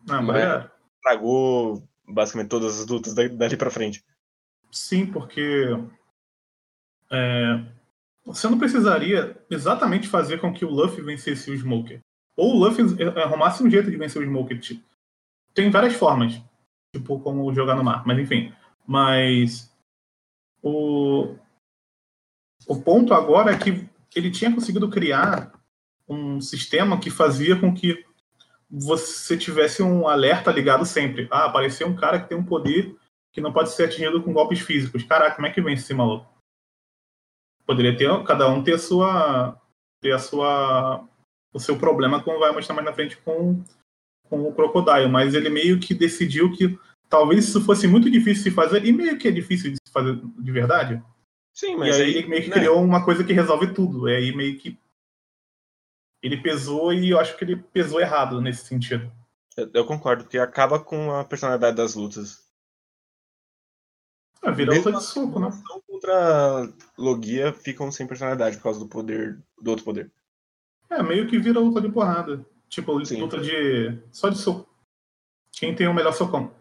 [0.08, 0.72] Não, mas é.
[1.02, 4.06] Tragou basicamente todas as lutas dali pra frente.
[4.72, 5.72] Sim, porque
[7.12, 7.75] é,
[8.26, 12.00] você não precisaria exatamente fazer com que o Luffy vencesse o Smoker.
[12.36, 12.84] Ou o Luffy
[13.24, 14.60] arrumasse um jeito de vencer o Smoker.
[14.60, 14.84] Tipo,
[15.54, 16.42] tem várias formas,
[16.94, 18.52] tipo como jogar no mar, mas enfim.
[18.86, 19.72] Mas
[20.62, 21.36] o,
[22.68, 25.54] o ponto agora é que ele tinha conseguido criar
[26.08, 28.04] um sistema que fazia com que
[28.70, 31.28] você tivesse um alerta ligado sempre.
[31.32, 32.96] Ah, apareceu um cara que tem um poder
[33.32, 35.04] que não pode ser atingido com golpes físicos.
[35.04, 36.35] Caraca, como é que vence esse maluco?
[37.65, 39.62] Poderia ter cada um ter a sua
[40.01, 41.08] ter a sua
[41.54, 43.63] o seu problema como vai mostrar mais na frente com
[44.30, 46.78] com o Crocodile, mas ele meio que decidiu que
[47.10, 50.19] talvez isso fosse muito difícil de fazer e meio que é difícil de se fazer
[50.19, 51.04] de verdade.
[51.54, 52.56] Sim, mas e aí, ele meio que né?
[52.56, 54.10] criou uma coisa que resolve tudo.
[54.10, 54.78] E aí meio que
[56.21, 59.12] ele pesou e eu acho que ele pesou errado nesse sentido.
[59.56, 62.45] Eu, eu concordo, porque acaba com a personalidade das lutas.
[64.43, 65.49] É, vira luta de soco, né?
[65.96, 70.12] Contra Logia ficam sem personalidade por causa do poder do outro poder.
[70.90, 72.46] É, meio que vira luta de porrada.
[72.70, 73.22] Tipo, Sim.
[73.22, 73.98] luta de.
[74.12, 74.70] só de soco.
[75.52, 76.52] Quem tem o melhor socão.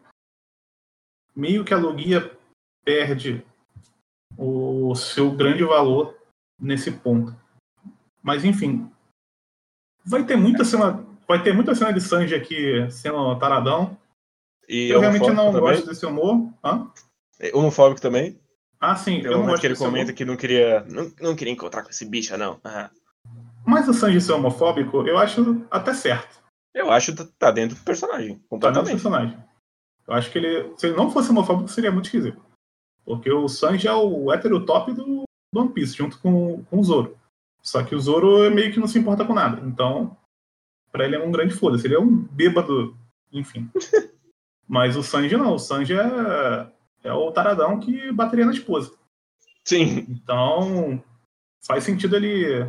[1.34, 2.36] Meio que a Logia
[2.84, 3.44] perde
[4.38, 6.16] o seu grande valor
[6.58, 7.34] nesse ponto.
[8.22, 8.90] Mas enfim.
[10.04, 11.04] Vai ter muita cena.
[11.26, 13.98] Vai ter muita cena de Sanji aqui sendo taradão.
[14.68, 15.60] E eu realmente não também?
[15.60, 16.48] gosto desse humor.
[16.62, 16.90] Hã?
[17.52, 18.38] Homofóbico também?
[18.80, 19.20] Ah, sim.
[19.22, 22.04] eu não gosto que ele comenta que não queria, não, não queria encontrar com esse
[22.04, 22.60] bicho, não.
[22.64, 22.90] Ah.
[23.66, 26.42] Mas o Sanji ser homofóbico, eu acho até certo.
[26.74, 28.60] Eu acho que tá dentro do personagem, completamente.
[28.60, 29.44] Tá dentro do personagem.
[30.06, 32.44] Eu acho que ele, se ele não fosse homofóbico, seria muito esquisito.
[33.04, 36.84] Porque o Sanji é o hétero top do, do One Piece, junto com, com o
[36.84, 37.16] Zoro.
[37.62, 39.66] Só que o Zoro meio que não se importa com nada.
[39.66, 40.16] Então,
[40.92, 41.86] para ele é um grande foda-se.
[41.86, 42.96] Ele é um bêbado,
[43.32, 43.70] enfim.
[44.68, 45.54] Mas o Sanji não.
[45.54, 46.70] O Sanji é
[47.04, 48.96] é o taradão que bateria na esposa.
[49.64, 50.06] Sim.
[50.08, 51.02] Então,
[51.64, 52.66] faz sentido ele.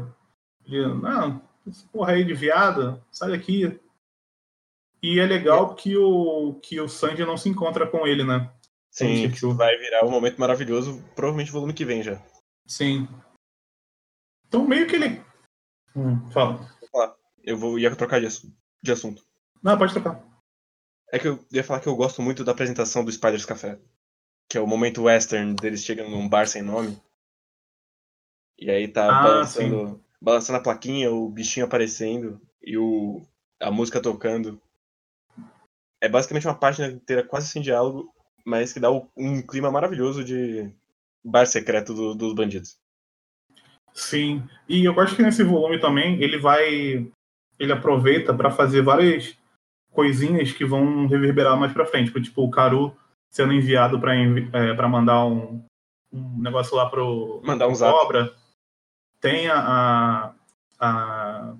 [0.65, 3.79] ele não, esse porra aí de viado, sai daqui.
[5.01, 5.75] E é legal é.
[5.75, 8.51] que o, que o Sanji não se encontra com ele, né?
[8.91, 12.21] Sim, que vai virar um momento maravilhoso, provavelmente o volume que vem já.
[12.65, 13.07] Sim.
[14.47, 15.21] Então meio que ele.
[15.95, 16.69] Hum, fala.
[17.43, 19.23] Eu vou, ia trocar de assunto.
[19.61, 20.23] Não, pode trocar.
[21.11, 23.79] É que eu ia falar que eu gosto muito da apresentação do Spiders Café.
[24.49, 26.97] Que é o momento western deles chegando num bar sem nome.
[28.57, 33.21] E aí tá ah, balançando, balançando a plaquinha, o bichinho aparecendo e o,
[33.59, 34.61] a música tocando.
[36.01, 38.13] É basicamente uma página inteira quase sem diálogo,
[38.45, 40.71] mas que dá um clima maravilhoso de
[41.23, 42.77] bar secreto do, dos bandidos.
[43.93, 47.09] Sim, e eu acho que nesse volume também ele vai.
[47.57, 49.37] Ele aproveita para fazer várias
[49.91, 52.11] coisinhas que vão reverberar mais para frente.
[52.21, 52.95] Tipo, o Caru
[53.29, 55.63] sendo enviado para é, mandar um,
[56.11, 57.93] um negócio lá pro mandar um zap.
[57.93, 58.33] obra
[59.25, 60.35] tem a, a,
[60.79, 61.55] a.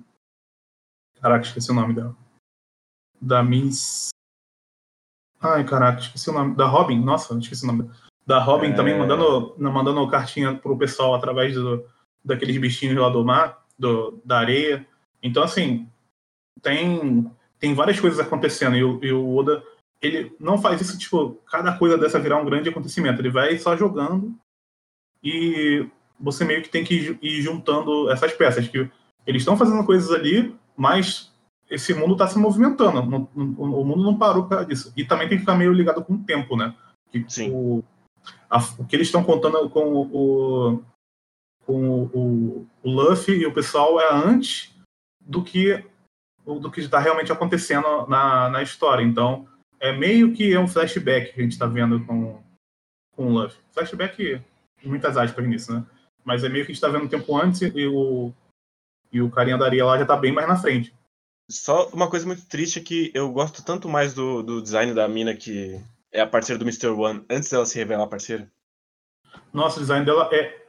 [1.20, 2.16] Caraca, esqueci o nome dela.
[3.20, 4.10] Da Miss.
[5.40, 6.54] Ai, caraca, esqueci o nome.
[6.54, 7.90] Da Robin, nossa, esqueci o nome.
[8.24, 8.72] Da Robin é...
[8.72, 11.84] também mandando, mandando cartinha pro pessoal através do,
[12.24, 14.86] daqueles bichinhos lá do mar, do, da areia.
[15.20, 15.90] Então, assim,
[16.62, 18.76] tem, tem várias coisas acontecendo.
[18.76, 19.60] E o, e o Oda,
[20.00, 23.20] ele não faz isso, tipo, cada coisa dessa virar um grande acontecimento.
[23.20, 24.34] Ele vai só jogando
[25.22, 28.90] e você meio que tem que ir juntando essas peças, que
[29.26, 31.32] eles estão fazendo coisas ali, mas
[31.68, 33.00] esse mundo está se movimentando,
[33.34, 34.92] o mundo não parou por causa disso.
[34.96, 36.74] E também tem que ficar meio ligado com o tempo, né?
[37.10, 37.50] Que, Sim.
[37.52, 37.84] O,
[38.48, 40.82] a, o que eles estão contando com o,
[41.64, 44.74] com o, o Luffy e o pessoal é antes
[45.20, 45.84] do que
[46.44, 49.02] do que está realmente acontecendo na, na história.
[49.02, 49.48] Então,
[49.80, 52.42] é meio que é um flashback que a gente está vendo com,
[53.12, 53.58] com o Luffy.
[53.72, 54.40] Flashback,
[54.84, 55.84] muitas aspas nisso, né?
[56.24, 58.32] Mas é meio que a gente tá vendo um tempo antes e o,
[59.12, 60.94] e o carinha da areia lá já tá bem mais na frente.
[61.48, 65.06] Só uma coisa muito triste é que eu gosto tanto mais do, do design da
[65.06, 66.88] mina que é a parceira do Mr.
[66.88, 68.50] One, antes dela se revelar parceira.
[69.52, 70.66] Nossa, o design dela é.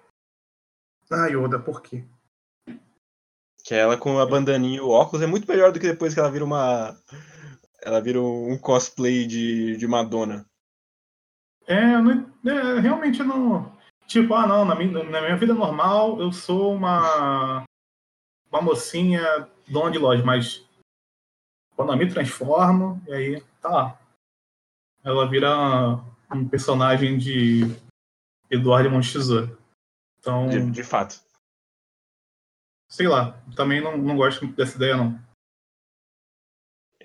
[1.09, 2.03] Ai, Oda, por quê?
[3.63, 6.19] Que ela com a bandaninha e o óculos é muito melhor do que depois que
[6.19, 6.97] ela vira uma.
[7.87, 10.45] Ela vira um cosplay de, de Madonna.
[11.65, 13.73] É, não, é, realmente não.
[14.05, 17.63] Tipo, ah, não, na minha, na minha vida normal eu sou uma,
[18.51, 19.23] uma mocinha
[19.69, 20.67] dona de loja, mas
[21.77, 23.97] quando eu me transformo, e aí, tá.
[25.01, 25.49] Ela vira
[26.29, 27.61] um personagem de
[28.51, 29.57] Eduardo Montesouro.
[30.19, 30.49] Então.
[30.49, 31.21] De, de, fato.
[32.89, 35.26] Sei lá, também não, não gosto muito dessa ideia, não.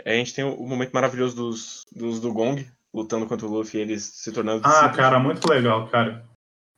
[0.04, 3.82] A gente tem o momento maravilhoso dos, dos do Gong, lutando contra o Luffy e
[3.82, 4.62] eles se tornando.
[4.64, 6.24] Ah, cara, muito legal, cara.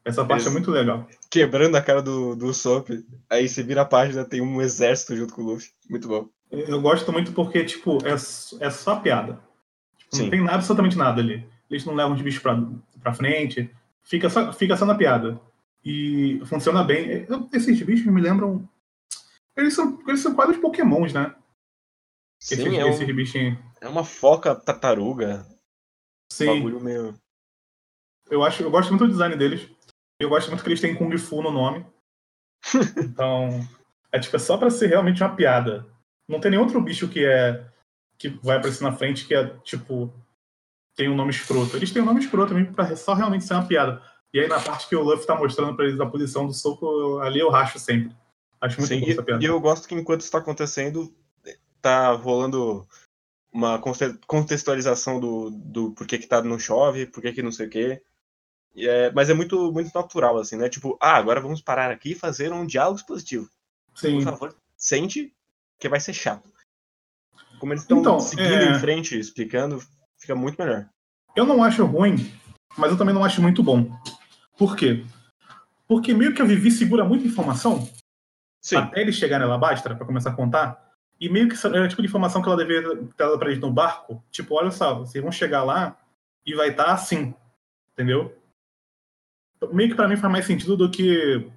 [0.05, 1.09] Essa parte Eles é muito legal.
[1.31, 2.91] Quebrando a cara do, do Sop.
[3.31, 5.71] Aí você vira a página, tem um exército junto com o Luffy.
[5.89, 6.29] Muito bom.
[6.51, 9.41] Eu gosto muito porque, tipo, é, é só piada.
[9.99, 11.47] Tipo, não tem nada, absolutamente nada ali.
[11.71, 12.63] Eles não levam os bichos pra,
[13.01, 13.71] pra frente.
[14.03, 15.41] Fica só, fica só na piada.
[15.83, 17.27] E funciona bem.
[17.53, 18.69] Esses bichos me lembram.
[19.57, 21.35] Eles são, eles são quase os pokémons, né?
[22.45, 23.59] Sim, esses, é, um, esses bichinhos.
[23.81, 25.47] é uma foca tartaruga.
[26.31, 26.51] Sim.
[26.51, 27.15] Um bagulho meio.
[28.31, 29.67] Eu, acho, eu gosto muito do design deles.
[30.21, 31.87] Eu gosto muito que eles têm Kung Fu no nome.
[33.03, 33.49] então,
[34.13, 35.87] é tipo, é só pra ser realmente uma piada.
[36.29, 37.67] Não tem nenhum outro bicho que é.
[38.19, 40.13] que vai aparecer na frente que é, tipo.
[40.95, 41.75] tem um nome escroto.
[41.75, 44.03] Eles têm um nome escroto também pra só realmente ser uma piada.
[44.35, 47.21] E aí, na parte que o Luffy tá mostrando pra eles a posição do soco,
[47.21, 48.15] ali eu racho sempre.
[48.61, 49.43] Acho muito Sim, bom essa piada.
[49.43, 51.11] E eu gosto que enquanto isso tá acontecendo,
[51.85, 52.87] tá rolando
[53.53, 53.81] uma
[54.27, 58.03] contextualização do, do porquê que tá não chove, porquê que não sei o quê.
[58.77, 60.69] É, mas é muito, muito natural, assim, né?
[60.69, 63.49] Tipo, ah, agora vamos parar aqui e fazer um diálogo expositivo.
[63.95, 64.17] Sim.
[64.17, 65.33] Por favor, sente
[65.79, 66.53] que vai ser chato.
[67.61, 68.73] Como eles estão então, seguindo é...
[68.73, 69.81] em frente, explicando,
[70.19, 70.89] fica muito melhor.
[71.37, 72.17] Eu não acho ruim,
[72.77, 73.89] mas eu também não acho muito bom.
[74.59, 75.05] Por quê?
[75.87, 77.89] Porque meio que a Vivi segura muita informação
[78.61, 78.77] Sim.
[78.77, 80.94] até eles chegarem lá Bastra para começar a contar.
[81.21, 83.71] E meio que é o tipo de informação que ela deveria ter para eles no
[83.71, 84.23] barco.
[84.31, 85.99] Tipo, olha só, vocês vão chegar lá
[86.45, 87.35] e vai estar tá assim.
[87.93, 88.37] Entendeu?
[89.73, 91.51] meio que para mim faz mais sentido do que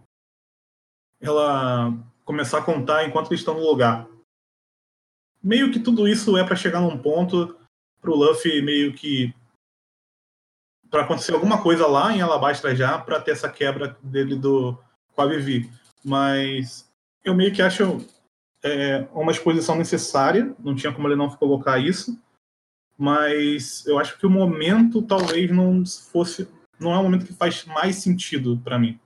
[1.20, 1.94] ela
[2.24, 4.08] começar a contar enquanto eles estão no lugar.
[5.42, 7.58] Meio que tudo isso é para chegar num ponto
[8.02, 9.34] pro Luffy meio que
[10.90, 14.78] para acontecer alguma coisa lá em Alabastra já para ter essa quebra dele do
[15.14, 15.70] com a Vivi.
[16.04, 16.90] Mas
[17.24, 18.06] eu meio que acho
[18.64, 22.20] é, uma exposição necessária, não tinha como ele não colocar isso,
[22.98, 26.48] mas eu acho que o momento talvez não fosse
[26.80, 29.00] não é um momento que faz mais sentido para mim.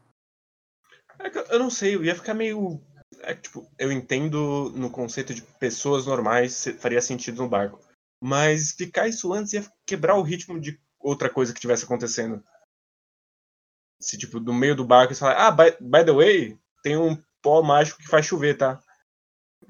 [1.20, 2.82] É eu não sei, eu ia ficar meio.
[3.20, 7.80] É, tipo, eu entendo no conceito de pessoas normais faria sentido no barco.
[8.22, 12.44] Mas ficar isso antes ia quebrar o ritmo de outra coisa que tivesse acontecendo.
[14.00, 17.22] Se, tipo, no meio do barco você falar, ah, by, by the way, tem um
[17.42, 18.82] pó mágico que faz chover, tá?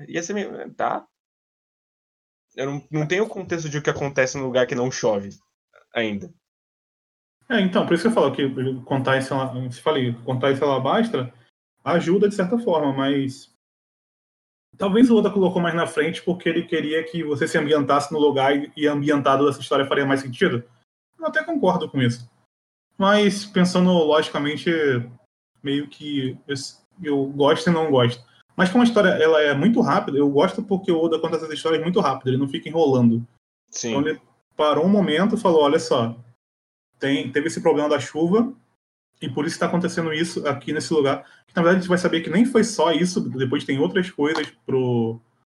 [0.07, 0.73] Ia ser meio.
[0.73, 1.05] Tá?
[2.55, 5.29] Eu não, não tenho o contexto de o que acontece no lugar que não chove
[5.93, 6.33] ainda.
[7.49, 8.49] É, então, por isso que eu falo que
[8.85, 9.29] contar esse,
[9.71, 11.33] se falei, contar esse alabastra
[11.83, 13.53] ajuda de certa forma, mas
[14.77, 18.19] talvez o Oda colocou mais na frente porque ele queria que você se ambientasse no
[18.19, 20.63] lugar e ambientado essa história faria mais sentido.
[21.19, 22.29] Eu até concordo com isso.
[22.97, 24.71] Mas pensando logicamente,
[25.61, 26.55] meio que eu,
[27.03, 28.23] eu gosto e não gosto.
[28.61, 31.49] Mas como a história ela é muito rápida, eu gosto porque o Oda conta essas
[31.49, 33.25] histórias muito rápido, ele não fica enrolando.
[33.71, 33.89] Sim.
[33.89, 34.21] Então ele
[34.55, 36.15] parou um momento e falou: olha só,
[36.99, 38.53] tem, teve esse problema da chuva,
[39.19, 41.25] e por isso está acontecendo isso aqui nesse lugar.
[41.55, 44.45] Na verdade, a gente vai saber que nem foi só isso, depois tem outras coisas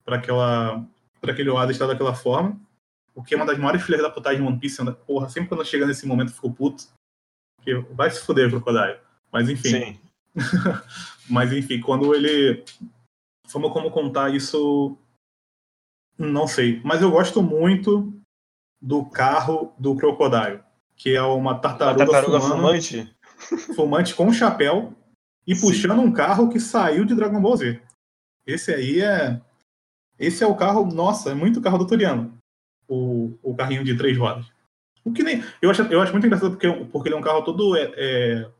[0.04, 0.16] para
[1.22, 2.56] aquele lado estar daquela forma.
[3.16, 4.78] O que é uma das maiores filhas da putagem de One Piece.
[5.08, 6.84] Porra, sempre quando chega nesse momento eu fico puto.
[7.56, 9.00] Porque vai se fuder, Crocodile.
[9.32, 9.98] Mas enfim.
[11.28, 12.64] Mas enfim, quando ele.
[13.48, 14.96] Forma como contar isso.
[16.18, 16.80] Não sei.
[16.84, 18.12] Mas eu gosto muito
[18.80, 20.60] do carro do Crocodile.
[20.96, 23.16] Que é uma tartaruga, uma tartaruga fumante?
[23.74, 24.94] Fumante com chapéu
[25.46, 25.66] e Sim.
[25.66, 27.80] puxando um carro que saiu de Dragon Ball Z.
[28.46, 29.40] Esse aí é.
[30.18, 32.36] Esse é o carro, nossa, é muito carro do Toriano.
[32.86, 34.46] O, o carrinho de três rodas.
[35.04, 35.42] O que nem.
[35.60, 38.50] Eu acho, eu acho muito engraçado porque, porque ele é um carro todo é, é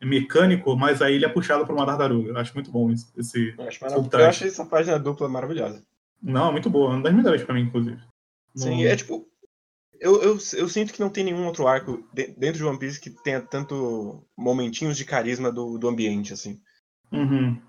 [0.00, 2.30] mecânico, mas aí ele é puxado por uma tartaruga.
[2.30, 3.06] Eu acho muito bom esse.
[3.16, 5.82] esse eu, acho eu essa página dupla maravilhosa.
[6.22, 6.90] Não, muito boa.
[6.90, 8.00] Uma das melhores pra mim, inclusive.
[8.54, 8.88] Sim, no...
[8.88, 9.26] é tipo.
[10.00, 13.10] Eu, eu, eu sinto que não tem nenhum outro arco dentro de One Piece que
[13.10, 16.60] tenha tanto momentinhos de carisma do, do ambiente, assim.
[17.10, 17.60] Uhum.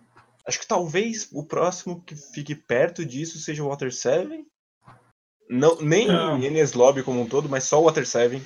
[0.46, 4.46] Acho que talvez o próximo que fique perto disso seja o Water 7.
[5.50, 6.46] Não, nem é.
[6.46, 8.42] Enes Lobby como um todo, mas só o Water 7.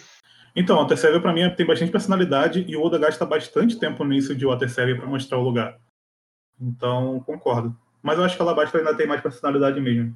[0.56, 4.36] Então, Water 7 pra mim tem bastante personalidade e o Oda gasta bastante tempo nisso
[4.36, 5.80] de Water 7 pra mostrar o lugar.
[6.62, 7.76] Então, concordo.
[8.02, 10.16] Mas eu acho que a Alabasta ainda tem mais personalidade mesmo.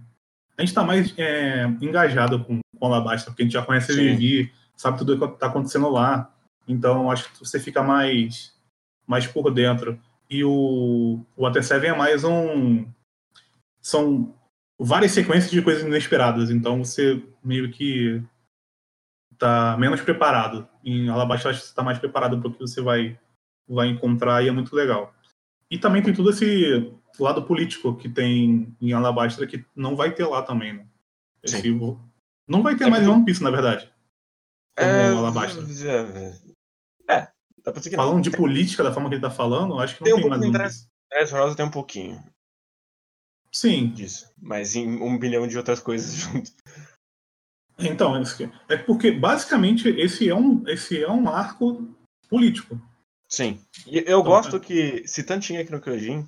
[0.58, 3.94] A gente tá mais é, engajado com, com a Alabasta, porque a gente já conhece
[3.94, 4.16] Sim.
[4.16, 6.32] Vivi, sabe tudo o que tá acontecendo lá.
[6.68, 8.54] Então, acho que você fica mais,
[9.08, 10.00] mais por dentro.
[10.30, 12.86] E o, o Water 7 é mais um.
[13.82, 14.36] São
[14.78, 16.52] várias sequências de coisas inesperadas.
[16.52, 18.22] Então, você meio que
[19.38, 20.68] tá menos preparado.
[20.84, 23.20] Em Alabasta, acho que você tá mais preparado para o que você vai,
[23.68, 25.14] vai encontrar e é muito legal.
[25.70, 30.26] E também tem todo esse lado político que tem em Alabasta que não vai ter
[30.26, 30.88] lá também, né?
[31.44, 31.70] Esse,
[32.48, 33.92] não vai ter é mais em One Piece, na verdade.
[34.78, 35.08] É...
[35.10, 35.60] Alabasta.
[37.10, 37.22] É,
[37.64, 38.22] dá pra dizer que Falando não.
[38.22, 40.44] de política da forma que ele tá falando, acho que não tem, tem um mais
[40.44, 40.88] interesse.
[41.12, 42.22] É, Rosa tem um pouquinho.
[43.52, 43.90] Sim.
[43.90, 44.32] Disso.
[44.38, 46.52] Mas em um bilhão de outras coisas junto.
[47.80, 48.16] Então,
[48.68, 51.96] é porque basicamente esse é um, esse é um arco
[52.28, 52.82] político.
[53.30, 53.62] Sim.
[53.86, 54.60] E eu então, gosto é...
[54.60, 56.28] que, se tinha aqui no Kyojin,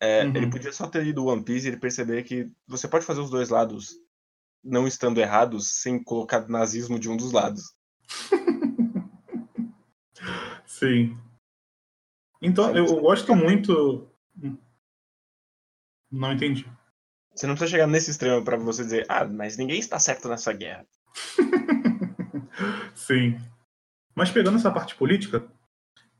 [0.00, 0.36] é, uhum.
[0.36, 3.30] ele podia só ter lido One Piece e ele perceber que você pode fazer os
[3.30, 3.96] dois lados
[4.62, 7.74] não estando errados sem colocar nazismo de um dos lados.
[10.66, 11.16] Sim.
[12.42, 14.06] Então, eu gosto muito.
[16.10, 16.70] Não entendi.
[17.38, 20.52] Você não precisa chegar nesse extremo para você dizer, ah, mas ninguém está certo nessa
[20.52, 20.84] guerra.
[22.92, 23.38] Sim.
[24.12, 25.46] Mas pegando essa parte política,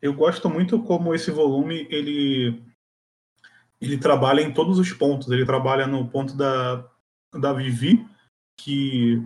[0.00, 2.62] eu gosto muito como esse volume ele
[3.80, 5.28] ele trabalha em todos os pontos.
[5.28, 6.88] Ele trabalha no ponto da
[7.34, 8.06] da Vivi,
[8.56, 9.20] que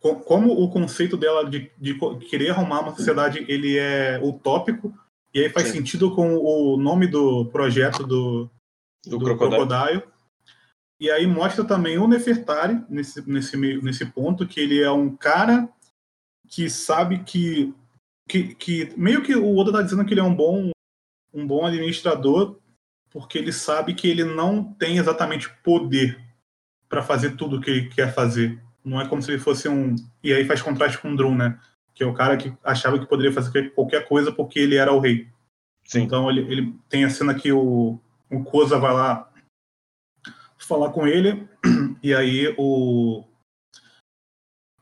[0.00, 1.94] como o conceito dela de, de
[2.28, 4.92] querer arrumar uma sociedade ele é utópico
[5.32, 5.74] e aí faz Sim.
[5.74, 8.50] sentido com o nome do projeto do,
[9.06, 9.68] do, do Crocodile.
[9.68, 10.11] Crocodile.
[11.02, 15.68] E aí mostra também o Nefertari nesse, nesse, nesse ponto, que ele é um cara
[16.48, 17.74] que sabe que,
[18.28, 20.70] que, que meio que o Oda está dizendo que ele é um bom,
[21.34, 22.56] um bom administrador,
[23.10, 26.22] porque ele sabe que ele não tem exatamente poder
[26.88, 28.62] para fazer tudo o que ele quer fazer.
[28.84, 29.96] Não é como se ele fosse um.
[30.22, 31.58] E aí faz contraste com o Drum, né?
[31.92, 35.00] Que é o cara que achava que poderia fazer qualquer coisa porque ele era o
[35.00, 35.26] rei.
[35.84, 36.02] Sim.
[36.02, 37.98] Então ele, ele tem a cena que o,
[38.30, 39.31] o Koza vai lá
[40.64, 41.46] falar com ele,
[42.02, 43.24] e aí o.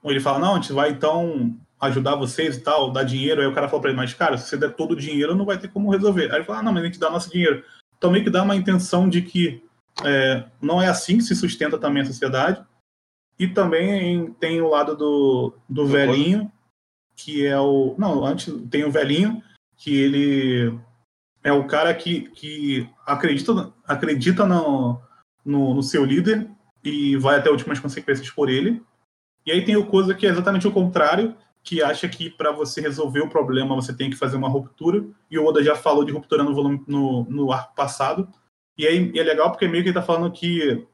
[0.04, 3.40] Ele fala, não, a gente vai então ajudar vocês e tal, dar dinheiro.
[3.40, 5.44] Aí o cara fala pra ele, mas cara, se você der todo o dinheiro, não
[5.44, 6.30] vai ter como resolver.
[6.30, 7.64] Aí ele fala, ah, não, mas a gente dá nosso dinheiro.
[7.96, 9.62] Então meio que dá uma intenção de que
[10.04, 12.64] é, não é assim que se sustenta também a sociedade.
[13.38, 16.52] E também tem o lado do, do velhinho,
[17.16, 17.94] que é o.
[17.98, 19.42] Não, antes tem o velhinho,
[19.78, 20.78] que ele
[21.42, 25.00] é o cara que, que acredita, acredita no,
[25.44, 26.48] no, no seu líder
[26.83, 28.83] e vai até últimas consequências por ele.
[29.44, 32.81] E aí tem o Koza que é exatamente o contrário, que acha que para você
[32.81, 35.05] resolver o problema você tem que fazer uma ruptura.
[35.31, 38.29] E o Oda já falou de ruptura no volume no, no arco passado.
[38.76, 40.87] E aí e é legal porque meio que ele tá falando que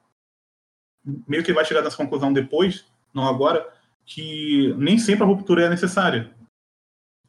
[1.26, 3.72] meio que vai chegar nessa conclusão depois, não agora,
[4.04, 6.32] que nem sempre a ruptura é necessária.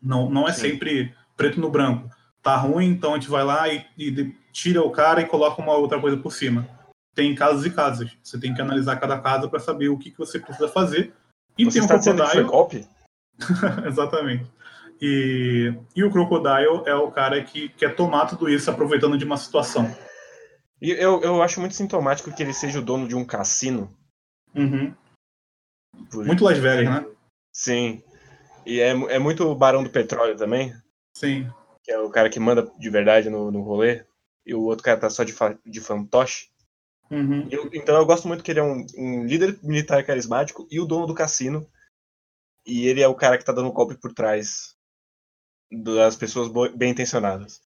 [0.02, 0.70] Não, não é Sim.
[0.70, 2.10] sempre preto no branco.
[2.42, 5.74] Tá ruim, então a gente vai lá e, e tira o cara e coloca uma
[5.74, 6.77] outra coisa por cima
[7.18, 8.16] tem casos e casos.
[8.22, 11.12] Você tem que analisar cada caso para saber o que, que você precisa fazer.
[11.58, 12.28] E você tem um crocodile.
[12.28, 12.88] foi golpe?
[13.88, 14.46] Exatamente.
[15.02, 19.38] E, e o Crocodile é o cara que quer tomar tudo isso aproveitando de uma
[19.38, 19.96] situação.
[20.80, 23.92] E eu, eu acho muito sintomático que ele seja o dono de um cassino.
[24.56, 24.94] Uhum.
[26.14, 27.06] Muito Las Vegas, né?
[27.52, 28.04] Sim.
[28.64, 30.72] E é, é muito Barão do Petróleo também.
[31.16, 31.52] Sim.
[31.84, 34.06] Que é o cara que manda de verdade no, no rolê.
[34.46, 36.50] E o outro cara tá só de, fa de fantoche.
[37.10, 37.48] Uhum.
[37.50, 40.86] Eu, então eu gosto muito que ele é um, um, líder militar carismático e o
[40.86, 41.68] dono do cassino.
[42.66, 44.76] E ele é o cara que tá dando um golpe por trás
[45.72, 47.62] das pessoas bem intencionadas.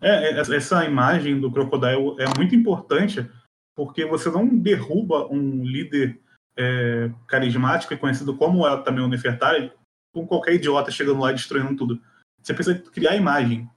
[0.00, 3.28] É, é, essa imagem do Crocodile é muito importante
[3.74, 6.20] porque você não derruba um líder
[6.56, 9.72] é, carismático e conhecido como é também o Nefertari
[10.12, 12.00] com qualquer idiota chegando lá e destruindo tudo.
[12.42, 13.68] Você precisa criar a imagem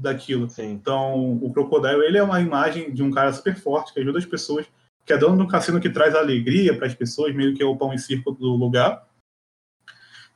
[0.00, 0.48] daquilo.
[0.48, 0.72] Sim.
[0.72, 4.26] Então, o Crocodile, ele é uma imagem de um cara super forte, que ajuda as
[4.26, 4.66] pessoas,
[5.04, 7.66] que é dono de um cassino que traz alegria para as pessoas, meio que é
[7.66, 9.06] o pão e circo do lugar.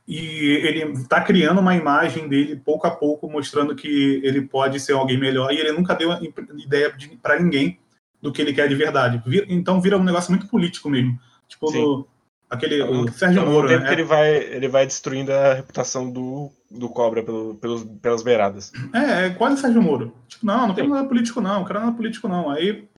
[0.07, 4.93] E ele está criando uma imagem dele pouco a pouco, mostrando que ele pode ser
[4.93, 5.51] alguém melhor.
[5.51, 6.11] E ele nunca deu
[6.59, 7.79] ideia para ninguém
[8.21, 9.23] do que ele quer de verdade.
[9.49, 11.19] Então vira um negócio muito político mesmo.
[11.49, 12.07] Tipo, no,
[12.49, 13.89] Aquele, o Sérgio Ao Moro, tempo né?
[13.89, 18.73] que ele vai, ele vai destruindo a reputação do, do Cobra pelo, pelos, pelas beiradas.
[18.93, 20.15] É, é quase Sérgio Moro.
[20.29, 22.51] Tipo, não, não tem nada político não, o cara não é político não.
[22.51, 22.89] Aí,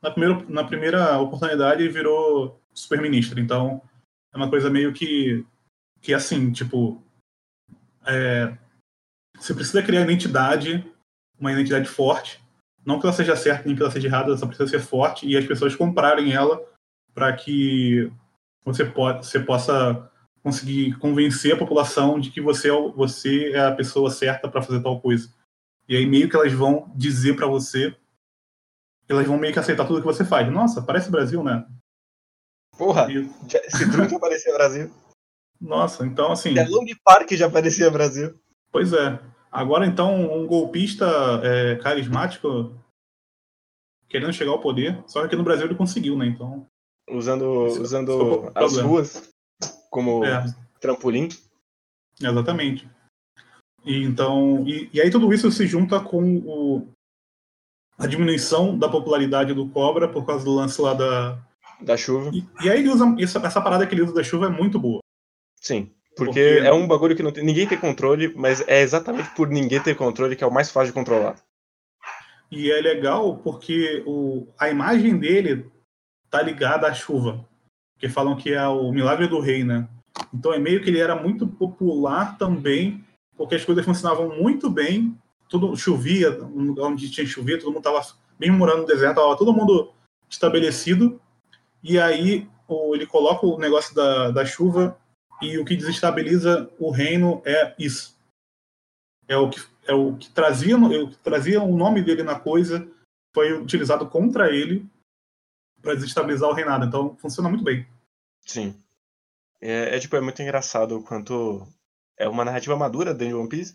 [0.00, 3.40] na primeira, na primeira oportunidade, ele virou super-ministro.
[3.40, 3.80] Então,
[4.32, 5.44] é uma coisa meio que,
[6.00, 7.02] que assim, tipo,
[8.06, 8.56] é,
[9.36, 10.84] você precisa criar identidade,
[11.38, 12.40] uma identidade forte.
[12.84, 15.26] Não que ela seja certa nem que ela seja errada, ela só precisa ser forte
[15.26, 16.60] e as pessoas comprarem ela
[17.14, 18.10] para que
[18.64, 20.10] você, pode, você possa
[20.42, 24.82] conseguir convencer a população de que você é, você é a pessoa certa para fazer
[24.82, 25.32] tal coisa.
[25.88, 27.94] E aí meio que elas vão dizer para você,
[29.08, 30.50] elas vão meio que aceitar tudo que você faz.
[30.50, 31.66] Nossa, parece Brasil, né?
[32.76, 33.28] Porra, e...
[33.66, 34.90] esse truque aparecia Brasil.
[35.60, 36.58] Nossa, então assim.
[36.58, 38.34] É Long Park já aparecia Brasil.
[38.70, 39.18] Pois é.
[39.50, 41.06] Agora então um golpista
[41.44, 42.74] é, carismático
[44.08, 46.26] querendo chegar ao poder, só que aqui no Brasil ele conseguiu, né?
[46.26, 46.66] Então
[47.12, 49.30] usando, usando as ruas
[49.90, 50.44] como é.
[50.80, 51.28] trampolim.
[52.20, 52.88] Exatamente.
[53.84, 56.88] E, então, e, e, aí tudo isso se junta com o,
[57.98, 61.38] a diminuição da popularidade do Cobra por causa do lance lá da,
[61.80, 62.30] da chuva.
[62.32, 64.78] E, e aí ele usa essa, essa parada que ele usa da chuva é muito
[64.78, 65.00] boa.
[65.60, 65.90] Sim.
[66.16, 69.80] Porque, porque, é um bagulho que tem, ninguém tem controle, mas é exatamente por ninguém
[69.80, 71.36] ter controle que é o mais fácil de controlar.
[72.50, 75.70] E é legal porque o, a imagem dele
[76.32, 77.46] tá ligada à chuva,
[77.98, 79.86] que falam que é o milagre do rei, né?
[80.32, 83.04] Então é meio que ele era muito popular também,
[83.36, 85.14] porque as coisas funcionavam muito bem,
[85.46, 86.42] tudo chovia,
[86.78, 88.02] onde tinha chovido, todo mundo estava,
[88.40, 89.92] mesmo morando no deserto, estava todo mundo
[90.28, 91.20] estabelecido,
[91.82, 92.48] e aí
[92.94, 94.96] ele coloca o negócio da, da chuva
[95.42, 98.16] e o que desestabiliza o reino é isso.
[99.28, 102.40] É o que, é o que trazia, é o que trazia o nome dele na
[102.40, 102.88] coisa,
[103.34, 104.90] foi utilizado contra ele
[105.82, 106.86] para desestabilizar o reinado.
[106.86, 107.86] Então funciona muito bem.
[108.46, 108.74] Sim.
[109.60, 111.66] É, é, tipo, é muito engraçado o quanto
[112.18, 113.74] é uma narrativa madura dentro de One Piece.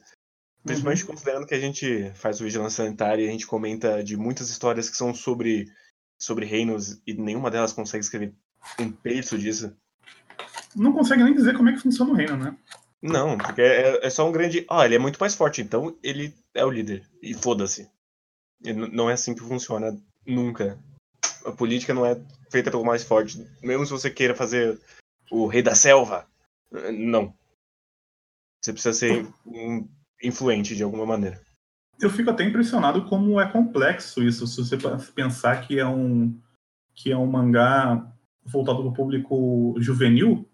[0.63, 1.11] Principalmente uhum.
[1.11, 4.89] considerando que a gente faz o Vigilância Sanitária e a gente comenta de muitas histórias
[4.89, 5.71] que são sobre,
[6.17, 8.33] sobre reinos e nenhuma delas consegue escrever
[8.79, 9.73] um terço disso.
[10.75, 12.57] Não consegue nem dizer como é que funciona o reino, né?
[13.01, 14.65] Não, porque é, é só um grande.
[14.69, 17.03] Ah, ele é muito mais forte, então ele é o líder.
[17.21, 17.89] E foda-se.
[18.61, 20.77] Não é assim que funciona nunca
[21.47, 22.19] a política não é
[22.51, 23.47] feita pelo mais forte.
[23.63, 24.79] Mesmo se você queira fazer
[25.31, 26.27] o rei da selva,
[26.93, 27.33] não.
[28.61, 29.25] Você precisa ser
[30.21, 31.41] influente de alguma maneira.
[31.99, 34.77] Eu fico até impressionado como é complexo isso, se você
[35.15, 36.37] pensar que é um
[36.93, 38.11] que é um mangá
[38.43, 40.49] voltado para o público juvenil.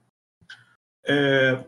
[1.05, 1.63] É,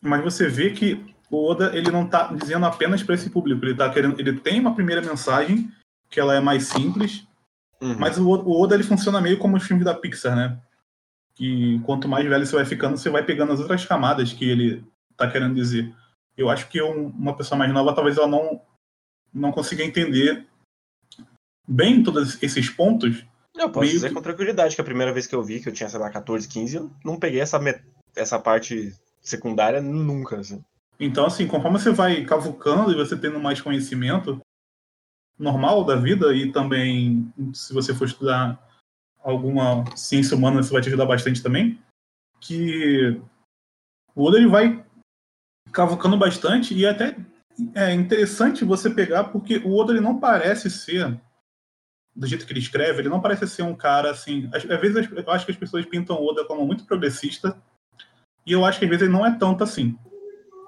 [0.00, 3.74] mas você vê que o Oda ele não está dizendo apenas para esse público, ele
[3.74, 5.70] tá querendo, ele tem uma primeira mensagem
[6.10, 7.26] que ela é mais simples,
[7.84, 7.96] Uhum.
[7.98, 10.58] Mas o, o Oda ele funciona meio como os filmes da Pixar, né?
[11.34, 14.82] Que quanto mais velho você vai ficando, você vai pegando as outras camadas que ele
[15.14, 15.94] tá querendo dizer.
[16.34, 18.62] Eu acho que um, uma pessoa mais nova, talvez ela não
[19.32, 20.46] não conseguia entender
[21.68, 23.24] bem todos esses pontos.
[23.54, 24.14] Eu posso dizer que...
[24.14, 26.48] com tranquilidade que a primeira vez que eu vi, que eu tinha, sei lá, 14,
[26.48, 27.82] 15, eu não peguei essa, met...
[28.16, 30.64] essa parte secundária nunca, assim.
[30.98, 34.40] Então, assim, conforme você vai cavucando e você tendo mais conhecimento
[35.38, 38.58] normal da vida e também, se você for estudar
[39.22, 41.78] alguma ciência humana, isso vai te ajudar bastante também,
[42.40, 43.20] que
[44.14, 44.84] o Oda ele vai
[45.72, 47.16] cavucando bastante e é até
[47.74, 51.20] é interessante você pegar porque o Oda ele não parece ser
[52.14, 54.48] do jeito que ele escreve, ele não parece ser um cara assim.
[54.52, 57.60] Às, às vezes eu acho que as pessoas pintam o Oda como muito progressista
[58.46, 59.98] e eu acho que às vezes ele não é tanto assim.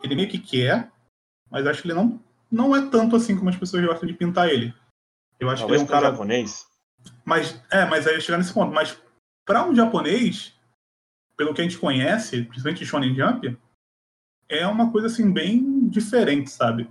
[0.03, 0.91] Ele meio que quer,
[1.51, 2.21] mas acho que ele não
[2.51, 4.75] não é tanto assim como as pessoas gostam de pintar ele.
[5.39, 6.67] Eu acho Talvez que ele é um cara japonês.
[7.25, 9.01] Mas é, mas aí chegar nesse ponto, mas
[9.45, 10.55] para um japonês,
[11.37, 13.57] pelo que a gente conhece, principalmente Shonen Jump,
[14.49, 16.91] é uma coisa assim bem diferente, sabe?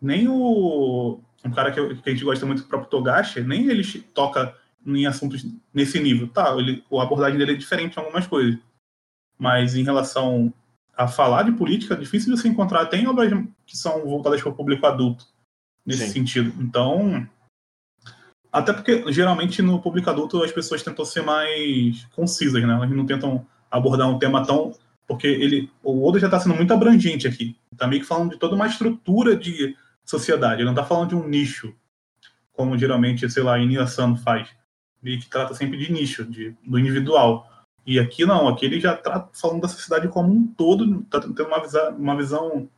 [0.00, 3.84] Nem o um cara que, que a gente gosta muito, o próprio Togashi, nem ele
[4.14, 6.28] toca em assuntos nesse nível.
[6.28, 8.58] Tá, ele, a abordagem dele é diferente em algumas coisas.
[9.38, 10.52] Mas em relação
[10.96, 13.32] a falar de política, é difícil de você encontrar até em obras
[13.66, 15.26] que são voltadas para o público adulto,
[15.84, 16.12] nesse Sim.
[16.12, 16.52] sentido.
[16.62, 17.28] Então,
[18.52, 22.74] até porque geralmente no público adulto as pessoas tentam ser mais concisas, né?
[22.74, 24.72] Elas não tentam abordar um tema tão
[25.06, 27.56] porque ele o Oda já está sendo muito abrangente aqui.
[27.72, 30.56] Está meio que falando de toda uma estrutura de sociedade.
[30.56, 31.74] Ele não está falando de um nicho,
[32.52, 34.48] como geralmente, sei lá, Inio Asano faz.
[35.02, 37.50] Meio que trata sempre de nicho, de, do individual.
[37.86, 41.46] E aqui não, aqui ele já está falando da sociedade como um todo, está tendo
[41.46, 42.68] uma visão, uma visão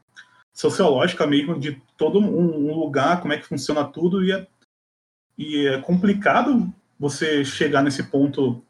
[0.53, 4.47] sociológica mesmo de todo um, lugar, como é que funciona tudo, e é,
[5.39, 8.63] e é complicado você chegar nesse ponto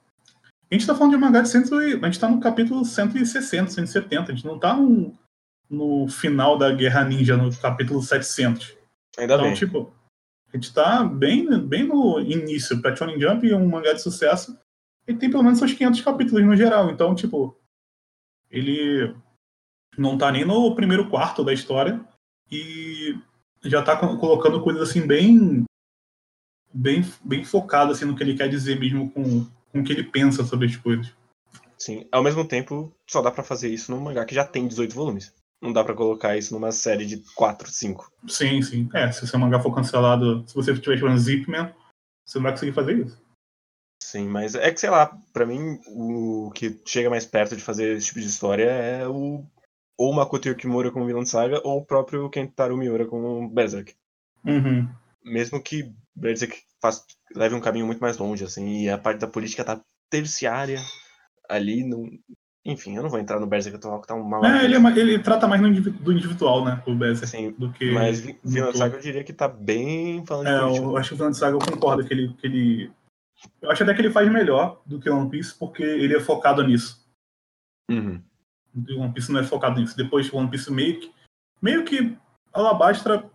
[0.70, 3.70] a gente está falando de um mangá de 100, a gente está no capítulo 160,
[3.70, 5.16] 170, a gente não está no,
[5.70, 8.76] no, final da Guerra Ninja, no capítulo 700.
[9.16, 9.54] Ainda então, bem.
[9.54, 9.94] tipo,
[10.52, 12.82] a gente está bem, bem no início.
[12.82, 14.58] Para Shonen Jump, um mangá de sucesso,
[15.06, 16.90] ele tem pelo menos seus 500 capítulos no geral.
[16.90, 17.56] Então, tipo,
[18.50, 19.14] ele
[19.96, 22.00] não está nem no primeiro quarto da história
[22.50, 23.18] e
[23.64, 25.64] já está colocando coisas assim bem
[26.72, 29.46] bem bem focado assim no que ele quer dizer mesmo com
[29.76, 31.12] com o que ele pensa sobre as coisas.
[31.78, 34.94] Sim, ao mesmo tempo, só dá para fazer isso num mangá que já tem 18
[34.94, 35.34] volumes.
[35.60, 38.12] Não dá para colocar isso numa série de 4, 5.
[38.28, 38.88] Sim, sim.
[38.94, 41.74] É, se o seu mangá for cancelado, se você estiver jogando Zipman,
[42.24, 43.25] você não vai conseguir fazer isso.
[44.02, 47.96] Sim, mas é que, sei lá, para mim, o que chega mais perto de fazer
[47.96, 49.44] esse tipo de história é o
[49.98, 53.94] ou Makoto Yukimura como vilão de saga, ou o próprio Kentaro Miura como Berserk.
[54.44, 54.88] Uhum.
[55.24, 59.26] Mesmo que Berserk faz, leve um caminho muito mais longe, assim, e a parte da
[59.26, 59.80] política tá
[60.10, 60.80] terciária
[61.48, 62.08] ali, no...
[62.64, 64.44] enfim, eu não vou entrar no Berserk atual, que tá um mal.
[64.44, 67.90] É, ele, é, ele, trata mais do individual, né, o Berserk, Sim, do que...
[67.90, 70.86] Mas Vinland Saga eu diria que tá bem falando é, de política.
[70.86, 72.90] Eu acho que o Vinland Saga eu concordo que ele, que ele...
[73.60, 76.62] Eu acho até que ele faz melhor do que One Piece, porque ele é focado
[76.62, 77.06] nisso.
[77.90, 78.22] Uhum.
[78.90, 79.96] O One Piece não é focado nisso.
[79.96, 81.14] Depois o One Piece meio que...
[81.60, 82.16] Meio que
[82.52, 83.30] Alabastra...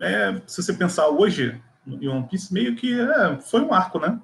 [0.00, 4.20] É, se você pensar hoje, em One Piece meio que é, foi um arco, né?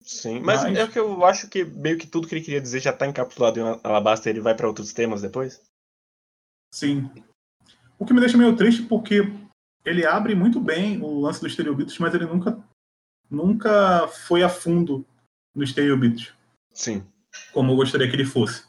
[0.00, 2.80] Sim, mas, mas, é que eu acho que meio que tudo que ele queria dizer
[2.80, 5.62] já tá encapsulado em Alabasta e ele vai para outros temas depois.
[6.72, 7.10] Sim.
[7.98, 9.20] O que me deixa meio triste porque
[9.84, 12.58] ele abre muito bem o lance dos estereobitos, mas ele nunca
[13.30, 15.04] nunca foi a fundo
[15.54, 16.32] no estereobitos.
[16.72, 17.04] Sim.
[17.52, 18.64] Como eu gostaria que ele fosse.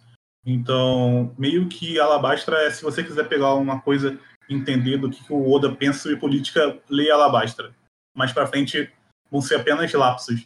[0.46, 5.52] Então, meio que Alabastra é se você quiser pegar uma coisa entender do que o
[5.52, 7.74] Oda pensa sobre política, leia Alabastra
[8.16, 8.92] mais para frente
[9.30, 10.46] vão ser apenas lapsos.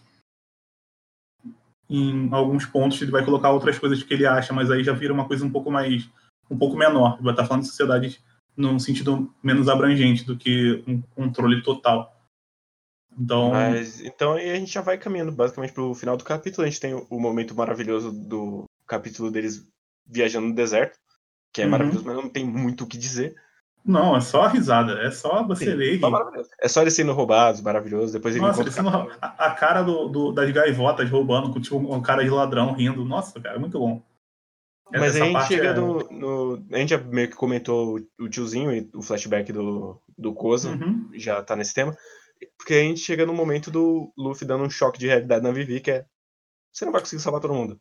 [1.89, 5.13] Em alguns pontos ele vai colocar outras coisas que ele acha, mas aí já vira
[5.13, 6.09] uma coisa um pouco mais
[6.49, 7.21] um pouco menor.
[7.21, 8.19] Vai estar falando de sociedade
[8.55, 12.14] num sentido menos abrangente do que um controle total.
[13.17, 16.65] Então, mas, então a gente já vai caminhando basicamente para o final do capítulo.
[16.65, 19.65] A gente tem o momento maravilhoso do capítulo deles
[20.05, 20.97] viajando no deserto,
[21.53, 21.71] que é uhum.
[21.71, 23.35] maravilhoso, mas não tem muito o que dizer.
[23.85, 24.93] Não, é só a risada.
[25.03, 25.99] É só você ler.
[26.59, 28.13] É só eles sendo roubados, maravilhoso.
[28.13, 28.83] Depois ele Nossa, encontra...
[28.83, 28.89] sendo...
[29.21, 33.05] a, a, cara do, do, das gaivotas roubando com tipo, um cara de ladrão rindo.
[33.05, 34.01] Nossa, cara, é muito bom.
[34.91, 35.73] Mas a gente chega é...
[35.73, 40.33] no, no, A gente já meio que comentou o tiozinho e o flashback do, do
[40.33, 41.09] Koza, uhum.
[41.13, 41.95] já tá nesse tema.
[42.57, 45.79] Porque a gente chega no momento do Luffy dando um choque de realidade na Vivi,
[45.79, 46.05] que é.
[46.71, 47.79] Você não vai conseguir salvar todo mundo.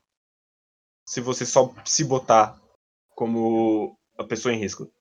[1.07, 2.61] Se você só se botar
[3.14, 4.92] como a pessoa em risco.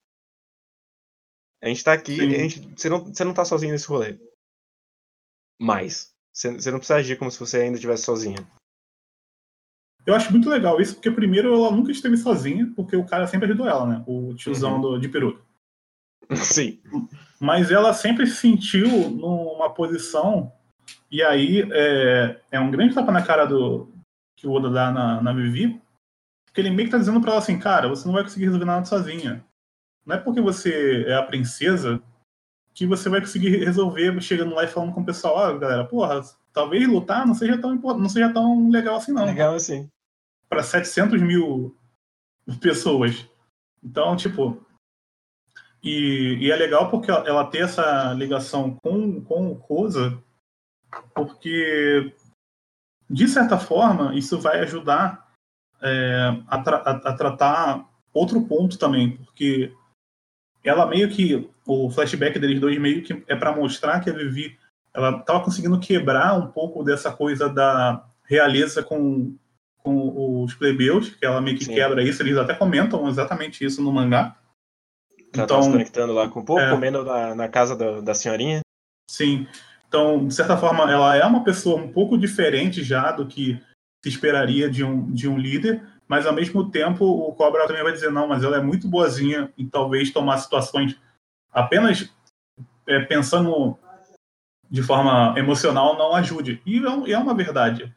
[1.61, 4.19] A gente tá aqui, a gente, você, não, você não tá sozinho nesse rolê.
[5.59, 6.13] Mas.
[6.33, 8.37] Você, você não precisa agir como se você ainda estivesse sozinha.
[10.05, 13.45] Eu acho muito legal isso, porque primeiro ela nunca esteve sozinha, porque o cara sempre
[13.45, 14.03] ajudou ela, né?
[14.05, 14.81] O tiozão uhum.
[14.81, 15.41] do, de peruca.
[16.35, 16.81] Sim.
[17.43, 20.49] Mas ela sempre se sentiu numa posição,
[21.11, 23.91] e aí é, é um grande tapa na cara do
[24.33, 25.77] que o Oda dá na, na Vivi,
[26.45, 28.63] porque ele meio que tá dizendo pra ela assim, cara, você não vai conseguir resolver
[28.63, 29.43] nada sozinha.
[30.05, 32.01] Não é porque você é a princesa
[32.73, 35.83] que você vai conseguir resolver chegando lá e falando com o pessoal, ó, ah, galera,
[35.83, 36.21] porra,
[36.53, 39.25] talvez lutar não seja tão não seja tão legal assim não.
[39.25, 39.89] Legal assim.
[40.47, 41.75] Para 700 mil
[42.61, 43.27] pessoas.
[43.83, 44.65] Então, tipo,
[45.83, 50.17] e, e, é legal porque ela tem essa ligação com, com o Koza,
[51.13, 52.13] porque,
[53.09, 55.29] de certa forma, isso vai ajudar
[55.81, 59.73] é, a, tra a, a, tratar outro ponto também, porque
[60.63, 64.57] ela meio que, o flashback deles dois meio que é para mostrar que a Vivi
[64.93, 69.35] ela estava conseguindo quebrar um pouco dessa coisa da realeza com,
[69.79, 71.73] com os plebeus, que ela meio que Sim.
[71.73, 74.37] quebra isso, eles até comentam exatamente isso no mangá
[75.35, 78.13] já então, se conectando lá com o povo, é, comendo na, na casa da, da
[78.13, 78.61] senhorinha.
[79.09, 79.47] Sim.
[79.87, 83.61] Então, de certa forma, ela é uma pessoa um pouco diferente já do que
[84.03, 87.93] se esperaria de um, de um líder, mas ao mesmo tempo o Cobra também vai
[87.93, 90.99] dizer, não, mas ela é muito boazinha e talvez tomar situações
[91.51, 92.09] apenas
[92.87, 93.77] é, pensando
[94.69, 96.61] de forma emocional não ajude.
[96.65, 97.95] E é, é uma verdade.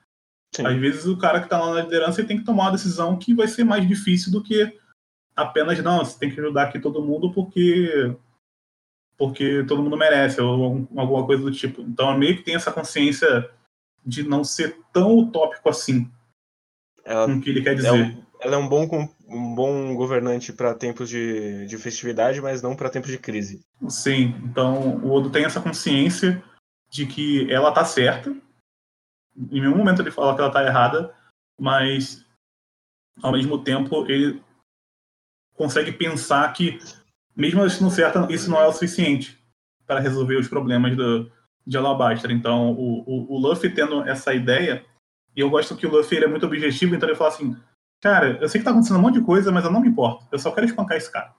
[0.54, 0.66] Sim.
[0.66, 3.34] Às vezes o cara que está lá na liderança tem que tomar uma decisão que
[3.34, 4.78] vai ser mais difícil do que
[5.36, 8.16] apenas não, você tem que ajudar aqui todo mundo porque
[9.18, 11.82] porque todo mundo merece ou alguma coisa do tipo.
[11.82, 13.50] Então, é meio que tem essa consciência
[14.04, 16.10] de não ser tão utópico assim.
[17.04, 17.88] Ela, com o que ele quer dizer.
[17.88, 18.86] É um, ela é um bom,
[19.26, 23.64] um bom governante para tempos de, de festividade, mas não para tempos de crise.
[23.88, 26.42] Sim, então o Odo tem essa consciência
[26.90, 28.30] de que ela tá certa.
[28.30, 31.14] Em nenhum momento ele fala que ela tá errada,
[31.58, 32.24] mas
[33.22, 34.42] ao mesmo tempo ele
[35.56, 36.78] consegue pensar que,
[37.34, 39.42] mesmo estando certa, isso não é o suficiente
[39.86, 41.30] para resolver os problemas do,
[41.66, 42.32] de Alabastra.
[42.32, 44.84] Então, o, o, o, Luffy tendo essa ideia,
[45.34, 47.56] e eu gosto que o Luffy é muito objetivo, então ele fala assim:
[48.00, 50.26] Cara, eu sei que tá acontecendo um monte de coisa, mas eu não me importo.
[50.30, 51.34] Eu só quero espancar esse cara.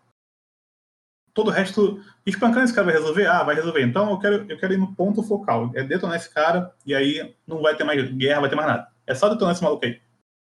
[1.34, 3.28] Todo o resto, espancando esse cara vai resolver?
[3.28, 3.84] Ah, vai resolver.
[3.84, 5.72] Então eu quero, eu quero ir no ponto focal.
[5.76, 8.88] É detonar esse cara, e aí não vai ter mais guerra, vai ter mais nada.
[9.05, 10.01] É só detonar esse maluco aí.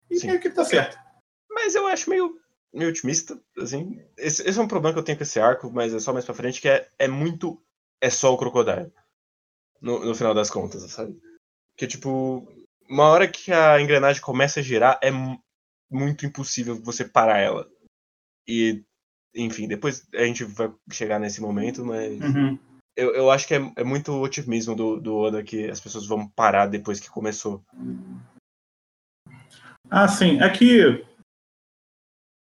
[0.09, 0.31] E Sim.
[0.31, 0.97] é que tá certo.
[1.51, 2.39] Mas eu acho meio
[2.73, 4.01] meio otimista, assim.
[4.17, 6.25] Esse, esse, é um problema que eu tenho com esse arco, mas é só mais
[6.25, 7.63] pra frente, que é, é muito.
[8.01, 8.93] É só o Crocodile.
[9.81, 11.19] No, no final das contas, sabe?
[11.77, 12.47] Que, tipo,
[12.89, 15.11] uma hora que a engrenagem começa a girar, é
[15.91, 17.69] muito impossível você parar ela.
[18.47, 18.85] E,
[19.35, 22.21] enfim, depois a gente vai chegar nesse momento, mas.
[22.21, 22.59] Uhum.
[22.97, 26.27] Eu, eu acho que é, é muito otimismo do, do Oda que as pessoas vão
[26.27, 27.63] parar depois que começou.
[29.89, 30.41] Ah, sim.
[30.41, 31.07] É que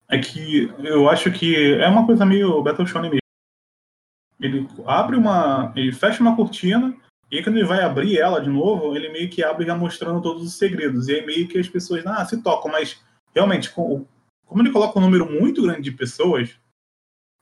[0.09, 3.19] é que eu acho que é uma coisa meio Battle Shonen mesmo.
[4.39, 5.71] Ele abre uma.
[5.75, 6.95] Ele fecha uma cortina,
[7.31, 10.21] e aí quando ele vai abrir ela de novo, ele meio que abre já mostrando
[10.21, 11.07] todos os segredos.
[11.07, 13.01] E aí meio que as pessoas ah, se tocam, mas
[13.33, 14.07] realmente, como
[14.57, 16.57] ele coloca um número muito grande de pessoas,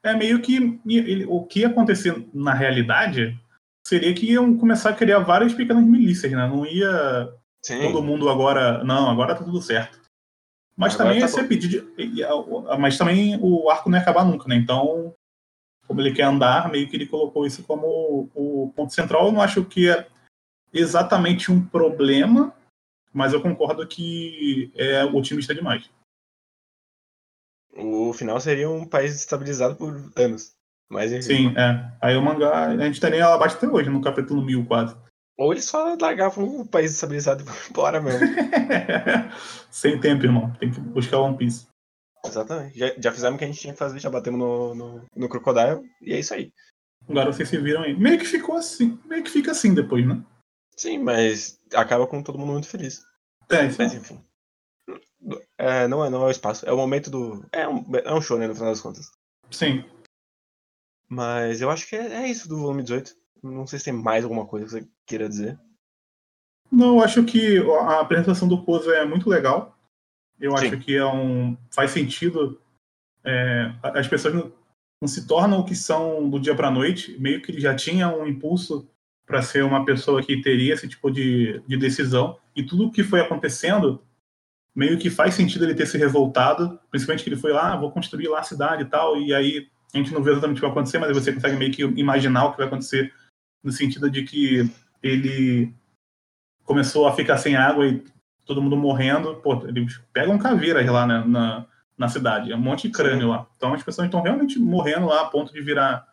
[0.03, 3.39] é meio que ele, o que ia acontecer na realidade
[3.85, 6.47] seria que iam começar a criar várias pequenas milícias, né?
[6.47, 7.33] Não ia
[7.63, 7.81] Sim.
[7.81, 8.83] todo mundo agora.
[8.83, 10.02] Não, agora tá tudo certo.
[10.75, 11.93] Mas Agora também tá esse pedido.
[12.79, 14.55] Mas também o arco não ia acabar nunca, né?
[14.55, 15.13] Então,
[15.87, 19.27] como ele quer andar, meio que ele colocou isso como o ponto central.
[19.27, 20.07] Eu não acho que é
[20.73, 22.55] exatamente um problema,
[23.13, 25.89] mas eu concordo que é otimista demais.
[27.75, 30.53] O final seria um país estabilizado por anos.
[30.89, 31.49] Mas, enfim.
[31.49, 31.91] Sim, é.
[32.01, 34.95] Aí o mangá, a gente teria ela abaixo até hoje, no capítulo 1000 quase.
[35.37, 38.27] Ou eles só largavam o país estabilizado e vão embora mesmo.
[39.71, 40.53] Sem tempo, irmão.
[40.59, 41.67] Tem que buscar One Piece.
[42.25, 42.77] Exatamente.
[42.77, 45.29] Já, já fizemos o que a gente tinha que fazer, já batemos no, no, no
[45.29, 46.53] Crocodile e é isso aí.
[47.09, 47.93] Agora vocês se viram aí.
[47.95, 48.97] Meio que ficou assim.
[49.05, 50.23] Meio que fica assim depois, né?
[50.77, 53.03] Sim, mas acaba com todo mundo muito feliz.
[53.49, 54.23] É, isso mas enfim.
[55.57, 56.65] É, não, é, não é o espaço.
[56.65, 57.45] É o momento do.
[57.51, 59.11] É um, é um show, né, no final das contas.
[59.51, 59.83] Sim.
[61.07, 63.15] Mas eu acho que é, é isso do volume 18.
[63.43, 65.59] Não sei se tem mais alguma coisa que você queira dizer.
[66.71, 69.77] Não, eu acho que a apresentação do Pozo é muito legal.
[70.39, 70.67] Eu Sim.
[70.67, 72.59] acho que é um faz sentido.
[73.23, 74.51] É, as pessoas não,
[75.01, 77.15] não, se tornam o que são do dia para noite.
[77.19, 78.89] Meio que ele já tinha um impulso
[79.25, 82.37] para ser uma pessoa que teria esse tipo de, de decisão.
[82.55, 84.01] E tudo o que foi acontecendo
[84.75, 87.91] meio que faz sentido ele ter se revoltado, principalmente que ele foi lá, ah, vou
[87.91, 90.61] construir lá a cidade e tal, e aí a gente não vê exatamente o que
[90.61, 93.13] vai acontecer, mas você consegue meio que imaginar o que vai acontecer
[93.63, 94.69] no sentido de que
[95.01, 95.73] ele
[96.63, 98.03] começou a ficar sem água e
[98.45, 99.35] todo mundo morrendo.
[99.37, 101.65] Pô, eles pegam caveiras lá na, na,
[101.97, 103.29] na cidade, é um monte de crânio Sim.
[103.29, 103.47] lá.
[103.55, 106.11] Então as pessoas estão realmente morrendo lá a ponto de virar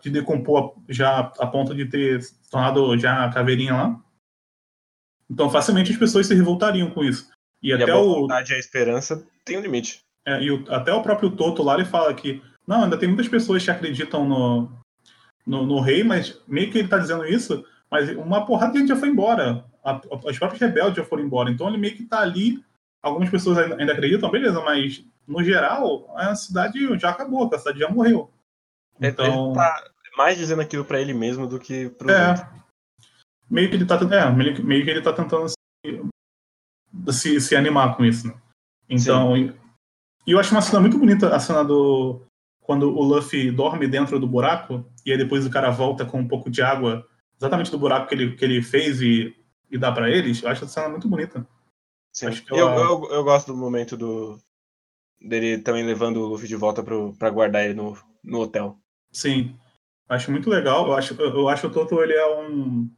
[0.00, 4.00] de decompor já a ponto de ter se tornado já a caveirinha lá.
[5.30, 7.30] Então, facilmente as pessoas se revoltariam com isso.
[7.62, 8.54] E, e até a vontade o...
[8.54, 10.00] e a esperança tem um limite.
[10.26, 13.28] É, e o, até o próprio Toto lá, ele fala que não, ainda tem muitas
[13.28, 14.72] pessoas que acreditam no,
[15.46, 18.88] no, no rei, mas meio que ele está dizendo isso, mas uma porrada de gente
[18.88, 19.64] já foi embora.
[19.84, 21.50] A, a, os próprios rebeldes já foram embora.
[21.50, 22.62] Então ele meio que está ali.
[23.02, 27.88] Algumas pessoas ainda, acreditam, beleza, mas no geral, a cidade já acabou, a cidade já
[27.88, 28.30] morreu.
[29.00, 29.46] Então...
[29.46, 32.46] Ele tá mais dizendo aquilo para ele mesmo do que pro é, outro.
[33.48, 35.58] Meio que ele tá, é, meio, que ele tá tentando se,
[37.10, 38.34] se, se animar com isso, né?
[38.86, 42.22] Então, e eu acho uma cena muito bonita, a cena do
[42.60, 46.28] quando o Luffy dorme dentro do buraco e aí depois o cara volta com um
[46.28, 49.36] pouco de água, exatamente do buraco que ele, que ele fez e,
[49.70, 50.42] e dá para eles.
[50.42, 51.46] Eu acho essa cena muito bonita.
[52.12, 52.26] Sim.
[52.50, 54.38] eu, eu, eu, eu, gosto do momento do
[55.20, 58.78] dele também levando o Luffy de volta para guardar ele no, no hotel.
[59.12, 59.56] Sim,
[60.08, 60.86] acho muito legal.
[60.86, 62.90] Eu acho, eu acho o Toto ele é um,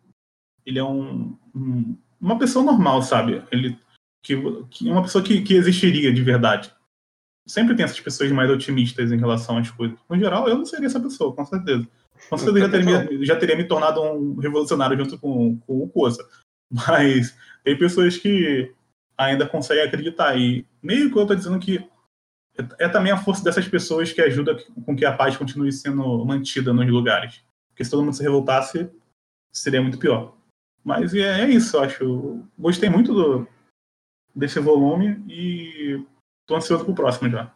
[0.65, 3.43] ele é um, um uma pessoa normal, sabe?
[3.51, 3.77] Ele
[4.23, 4.37] que,
[4.71, 6.73] que uma pessoa que, que existiria de verdade.
[7.47, 9.99] Sempre tem essas pessoas mais otimistas em relação às coisas.
[10.09, 11.89] No geral, eu não seria essa pessoa, com certeza.
[12.29, 16.27] Com certeza já teria, já teria me tornado um revolucionário junto com, com o Kosa.
[16.71, 18.73] Mas tem pessoas que
[19.19, 20.39] ainda conseguem acreditar.
[20.39, 21.85] E meio que eu estou dizendo que
[22.79, 26.73] é também a força dessas pessoas que ajuda com que a paz continue sendo mantida
[26.73, 27.43] nos lugares.
[27.71, 28.91] Porque se todo mundo se revoltasse,
[29.51, 30.37] seria muito pior.
[30.85, 32.45] Mas é, é isso, eu acho.
[32.59, 33.49] Gostei muito do,
[34.35, 36.05] desse volume e
[36.47, 37.53] tô ansioso pro próximo já.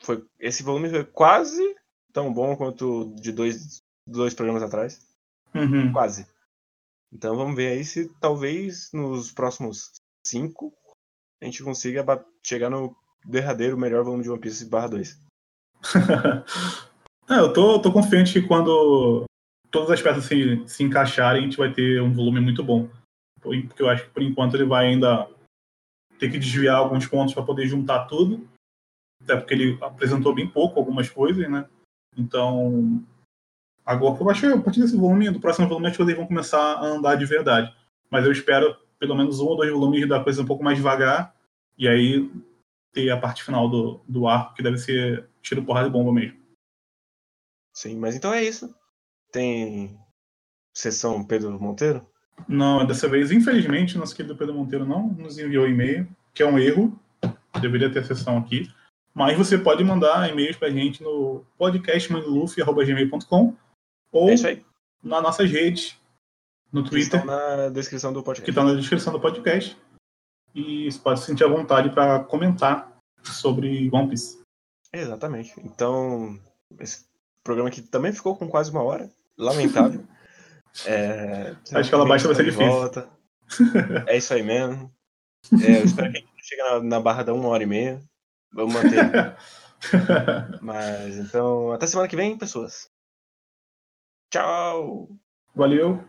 [0.00, 1.76] Foi, esse volume foi quase
[2.12, 5.06] tão bom quanto de dois, dois programas atrás.
[5.54, 5.92] Uhum.
[5.92, 6.26] Quase.
[7.12, 9.92] Então vamos ver aí se talvez nos próximos
[10.26, 10.72] cinco
[11.40, 12.04] a gente consiga
[12.44, 12.94] chegar no
[13.24, 15.20] derradeiro melhor volume de One Piece barra 2.
[17.30, 19.24] é, eu tô, tô confiante que quando
[19.70, 22.88] todas as peças se, se encaixarem, a gente vai ter um volume muito bom.
[23.40, 25.28] Porque eu acho que por enquanto ele vai ainda
[26.18, 28.48] ter que desviar alguns pontos para poder juntar tudo.
[29.22, 31.68] Até porque ele apresentou bem pouco algumas coisas, né?
[32.16, 33.04] Então,
[33.84, 36.26] agora eu acho que a partir desse volume, do próximo volume, acho que eles vão
[36.26, 37.74] começar a andar de verdade.
[38.10, 41.34] Mas eu espero pelo menos um ou dois volumes da coisa um pouco mais devagar.
[41.76, 42.30] E aí
[42.92, 46.38] ter a parte final do, do arco, que deve ser tiro, porrada e bomba mesmo.
[47.72, 48.74] Sim, mas então é isso.
[49.30, 49.96] Tem
[50.74, 52.04] sessão Pedro Monteiro?
[52.46, 56.58] Não, dessa vez, infelizmente, nosso querido Pedro Monteiro não nos enviou e-mail, que é um
[56.58, 56.98] erro.
[57.60, 58.70] Deveria ter sessão aqui.
[59.14, 63.56] Mas você pode mandar e-mails pra gente no podcastmanluffy.gmail.com
[64.12, 64.60] ou é
[65.02, 65.96] nas nossas redes,
[66.72, 67.22] no Twitter.
[67.22, 68.44] Que estão na descrição do podcast.
[68.44, 69.76] Que estão na descrição do podcast
[70.54, 74.38] e você pode se sentir à vontade para comentar sobre One Piece.
[74.92, 75.54] Exatamente.
[75.60, 76.38] Então,
[76.78, 77.04] esse
[77.44, 79.10] programa aqui também ficou com quase uma hora.
[79.36, 80.04] Lamentável.
[80.86, 82.70] é, Acho que ela baixa vai ser difícil.
[82.70, 83.08] Volta.
[84.06, 84.92] É isso aí mesmo.
[85.64, 88.00] É, eu espero que a gente chegue na, na barra da uma hora e meia.
[88.52, 89.36] Vamos manter.
[90.60, 92.90] Mas então, até semana que vem, pessoas.
[94.30, 95.08] Tchau!
[95.54, 96.04] Valeu!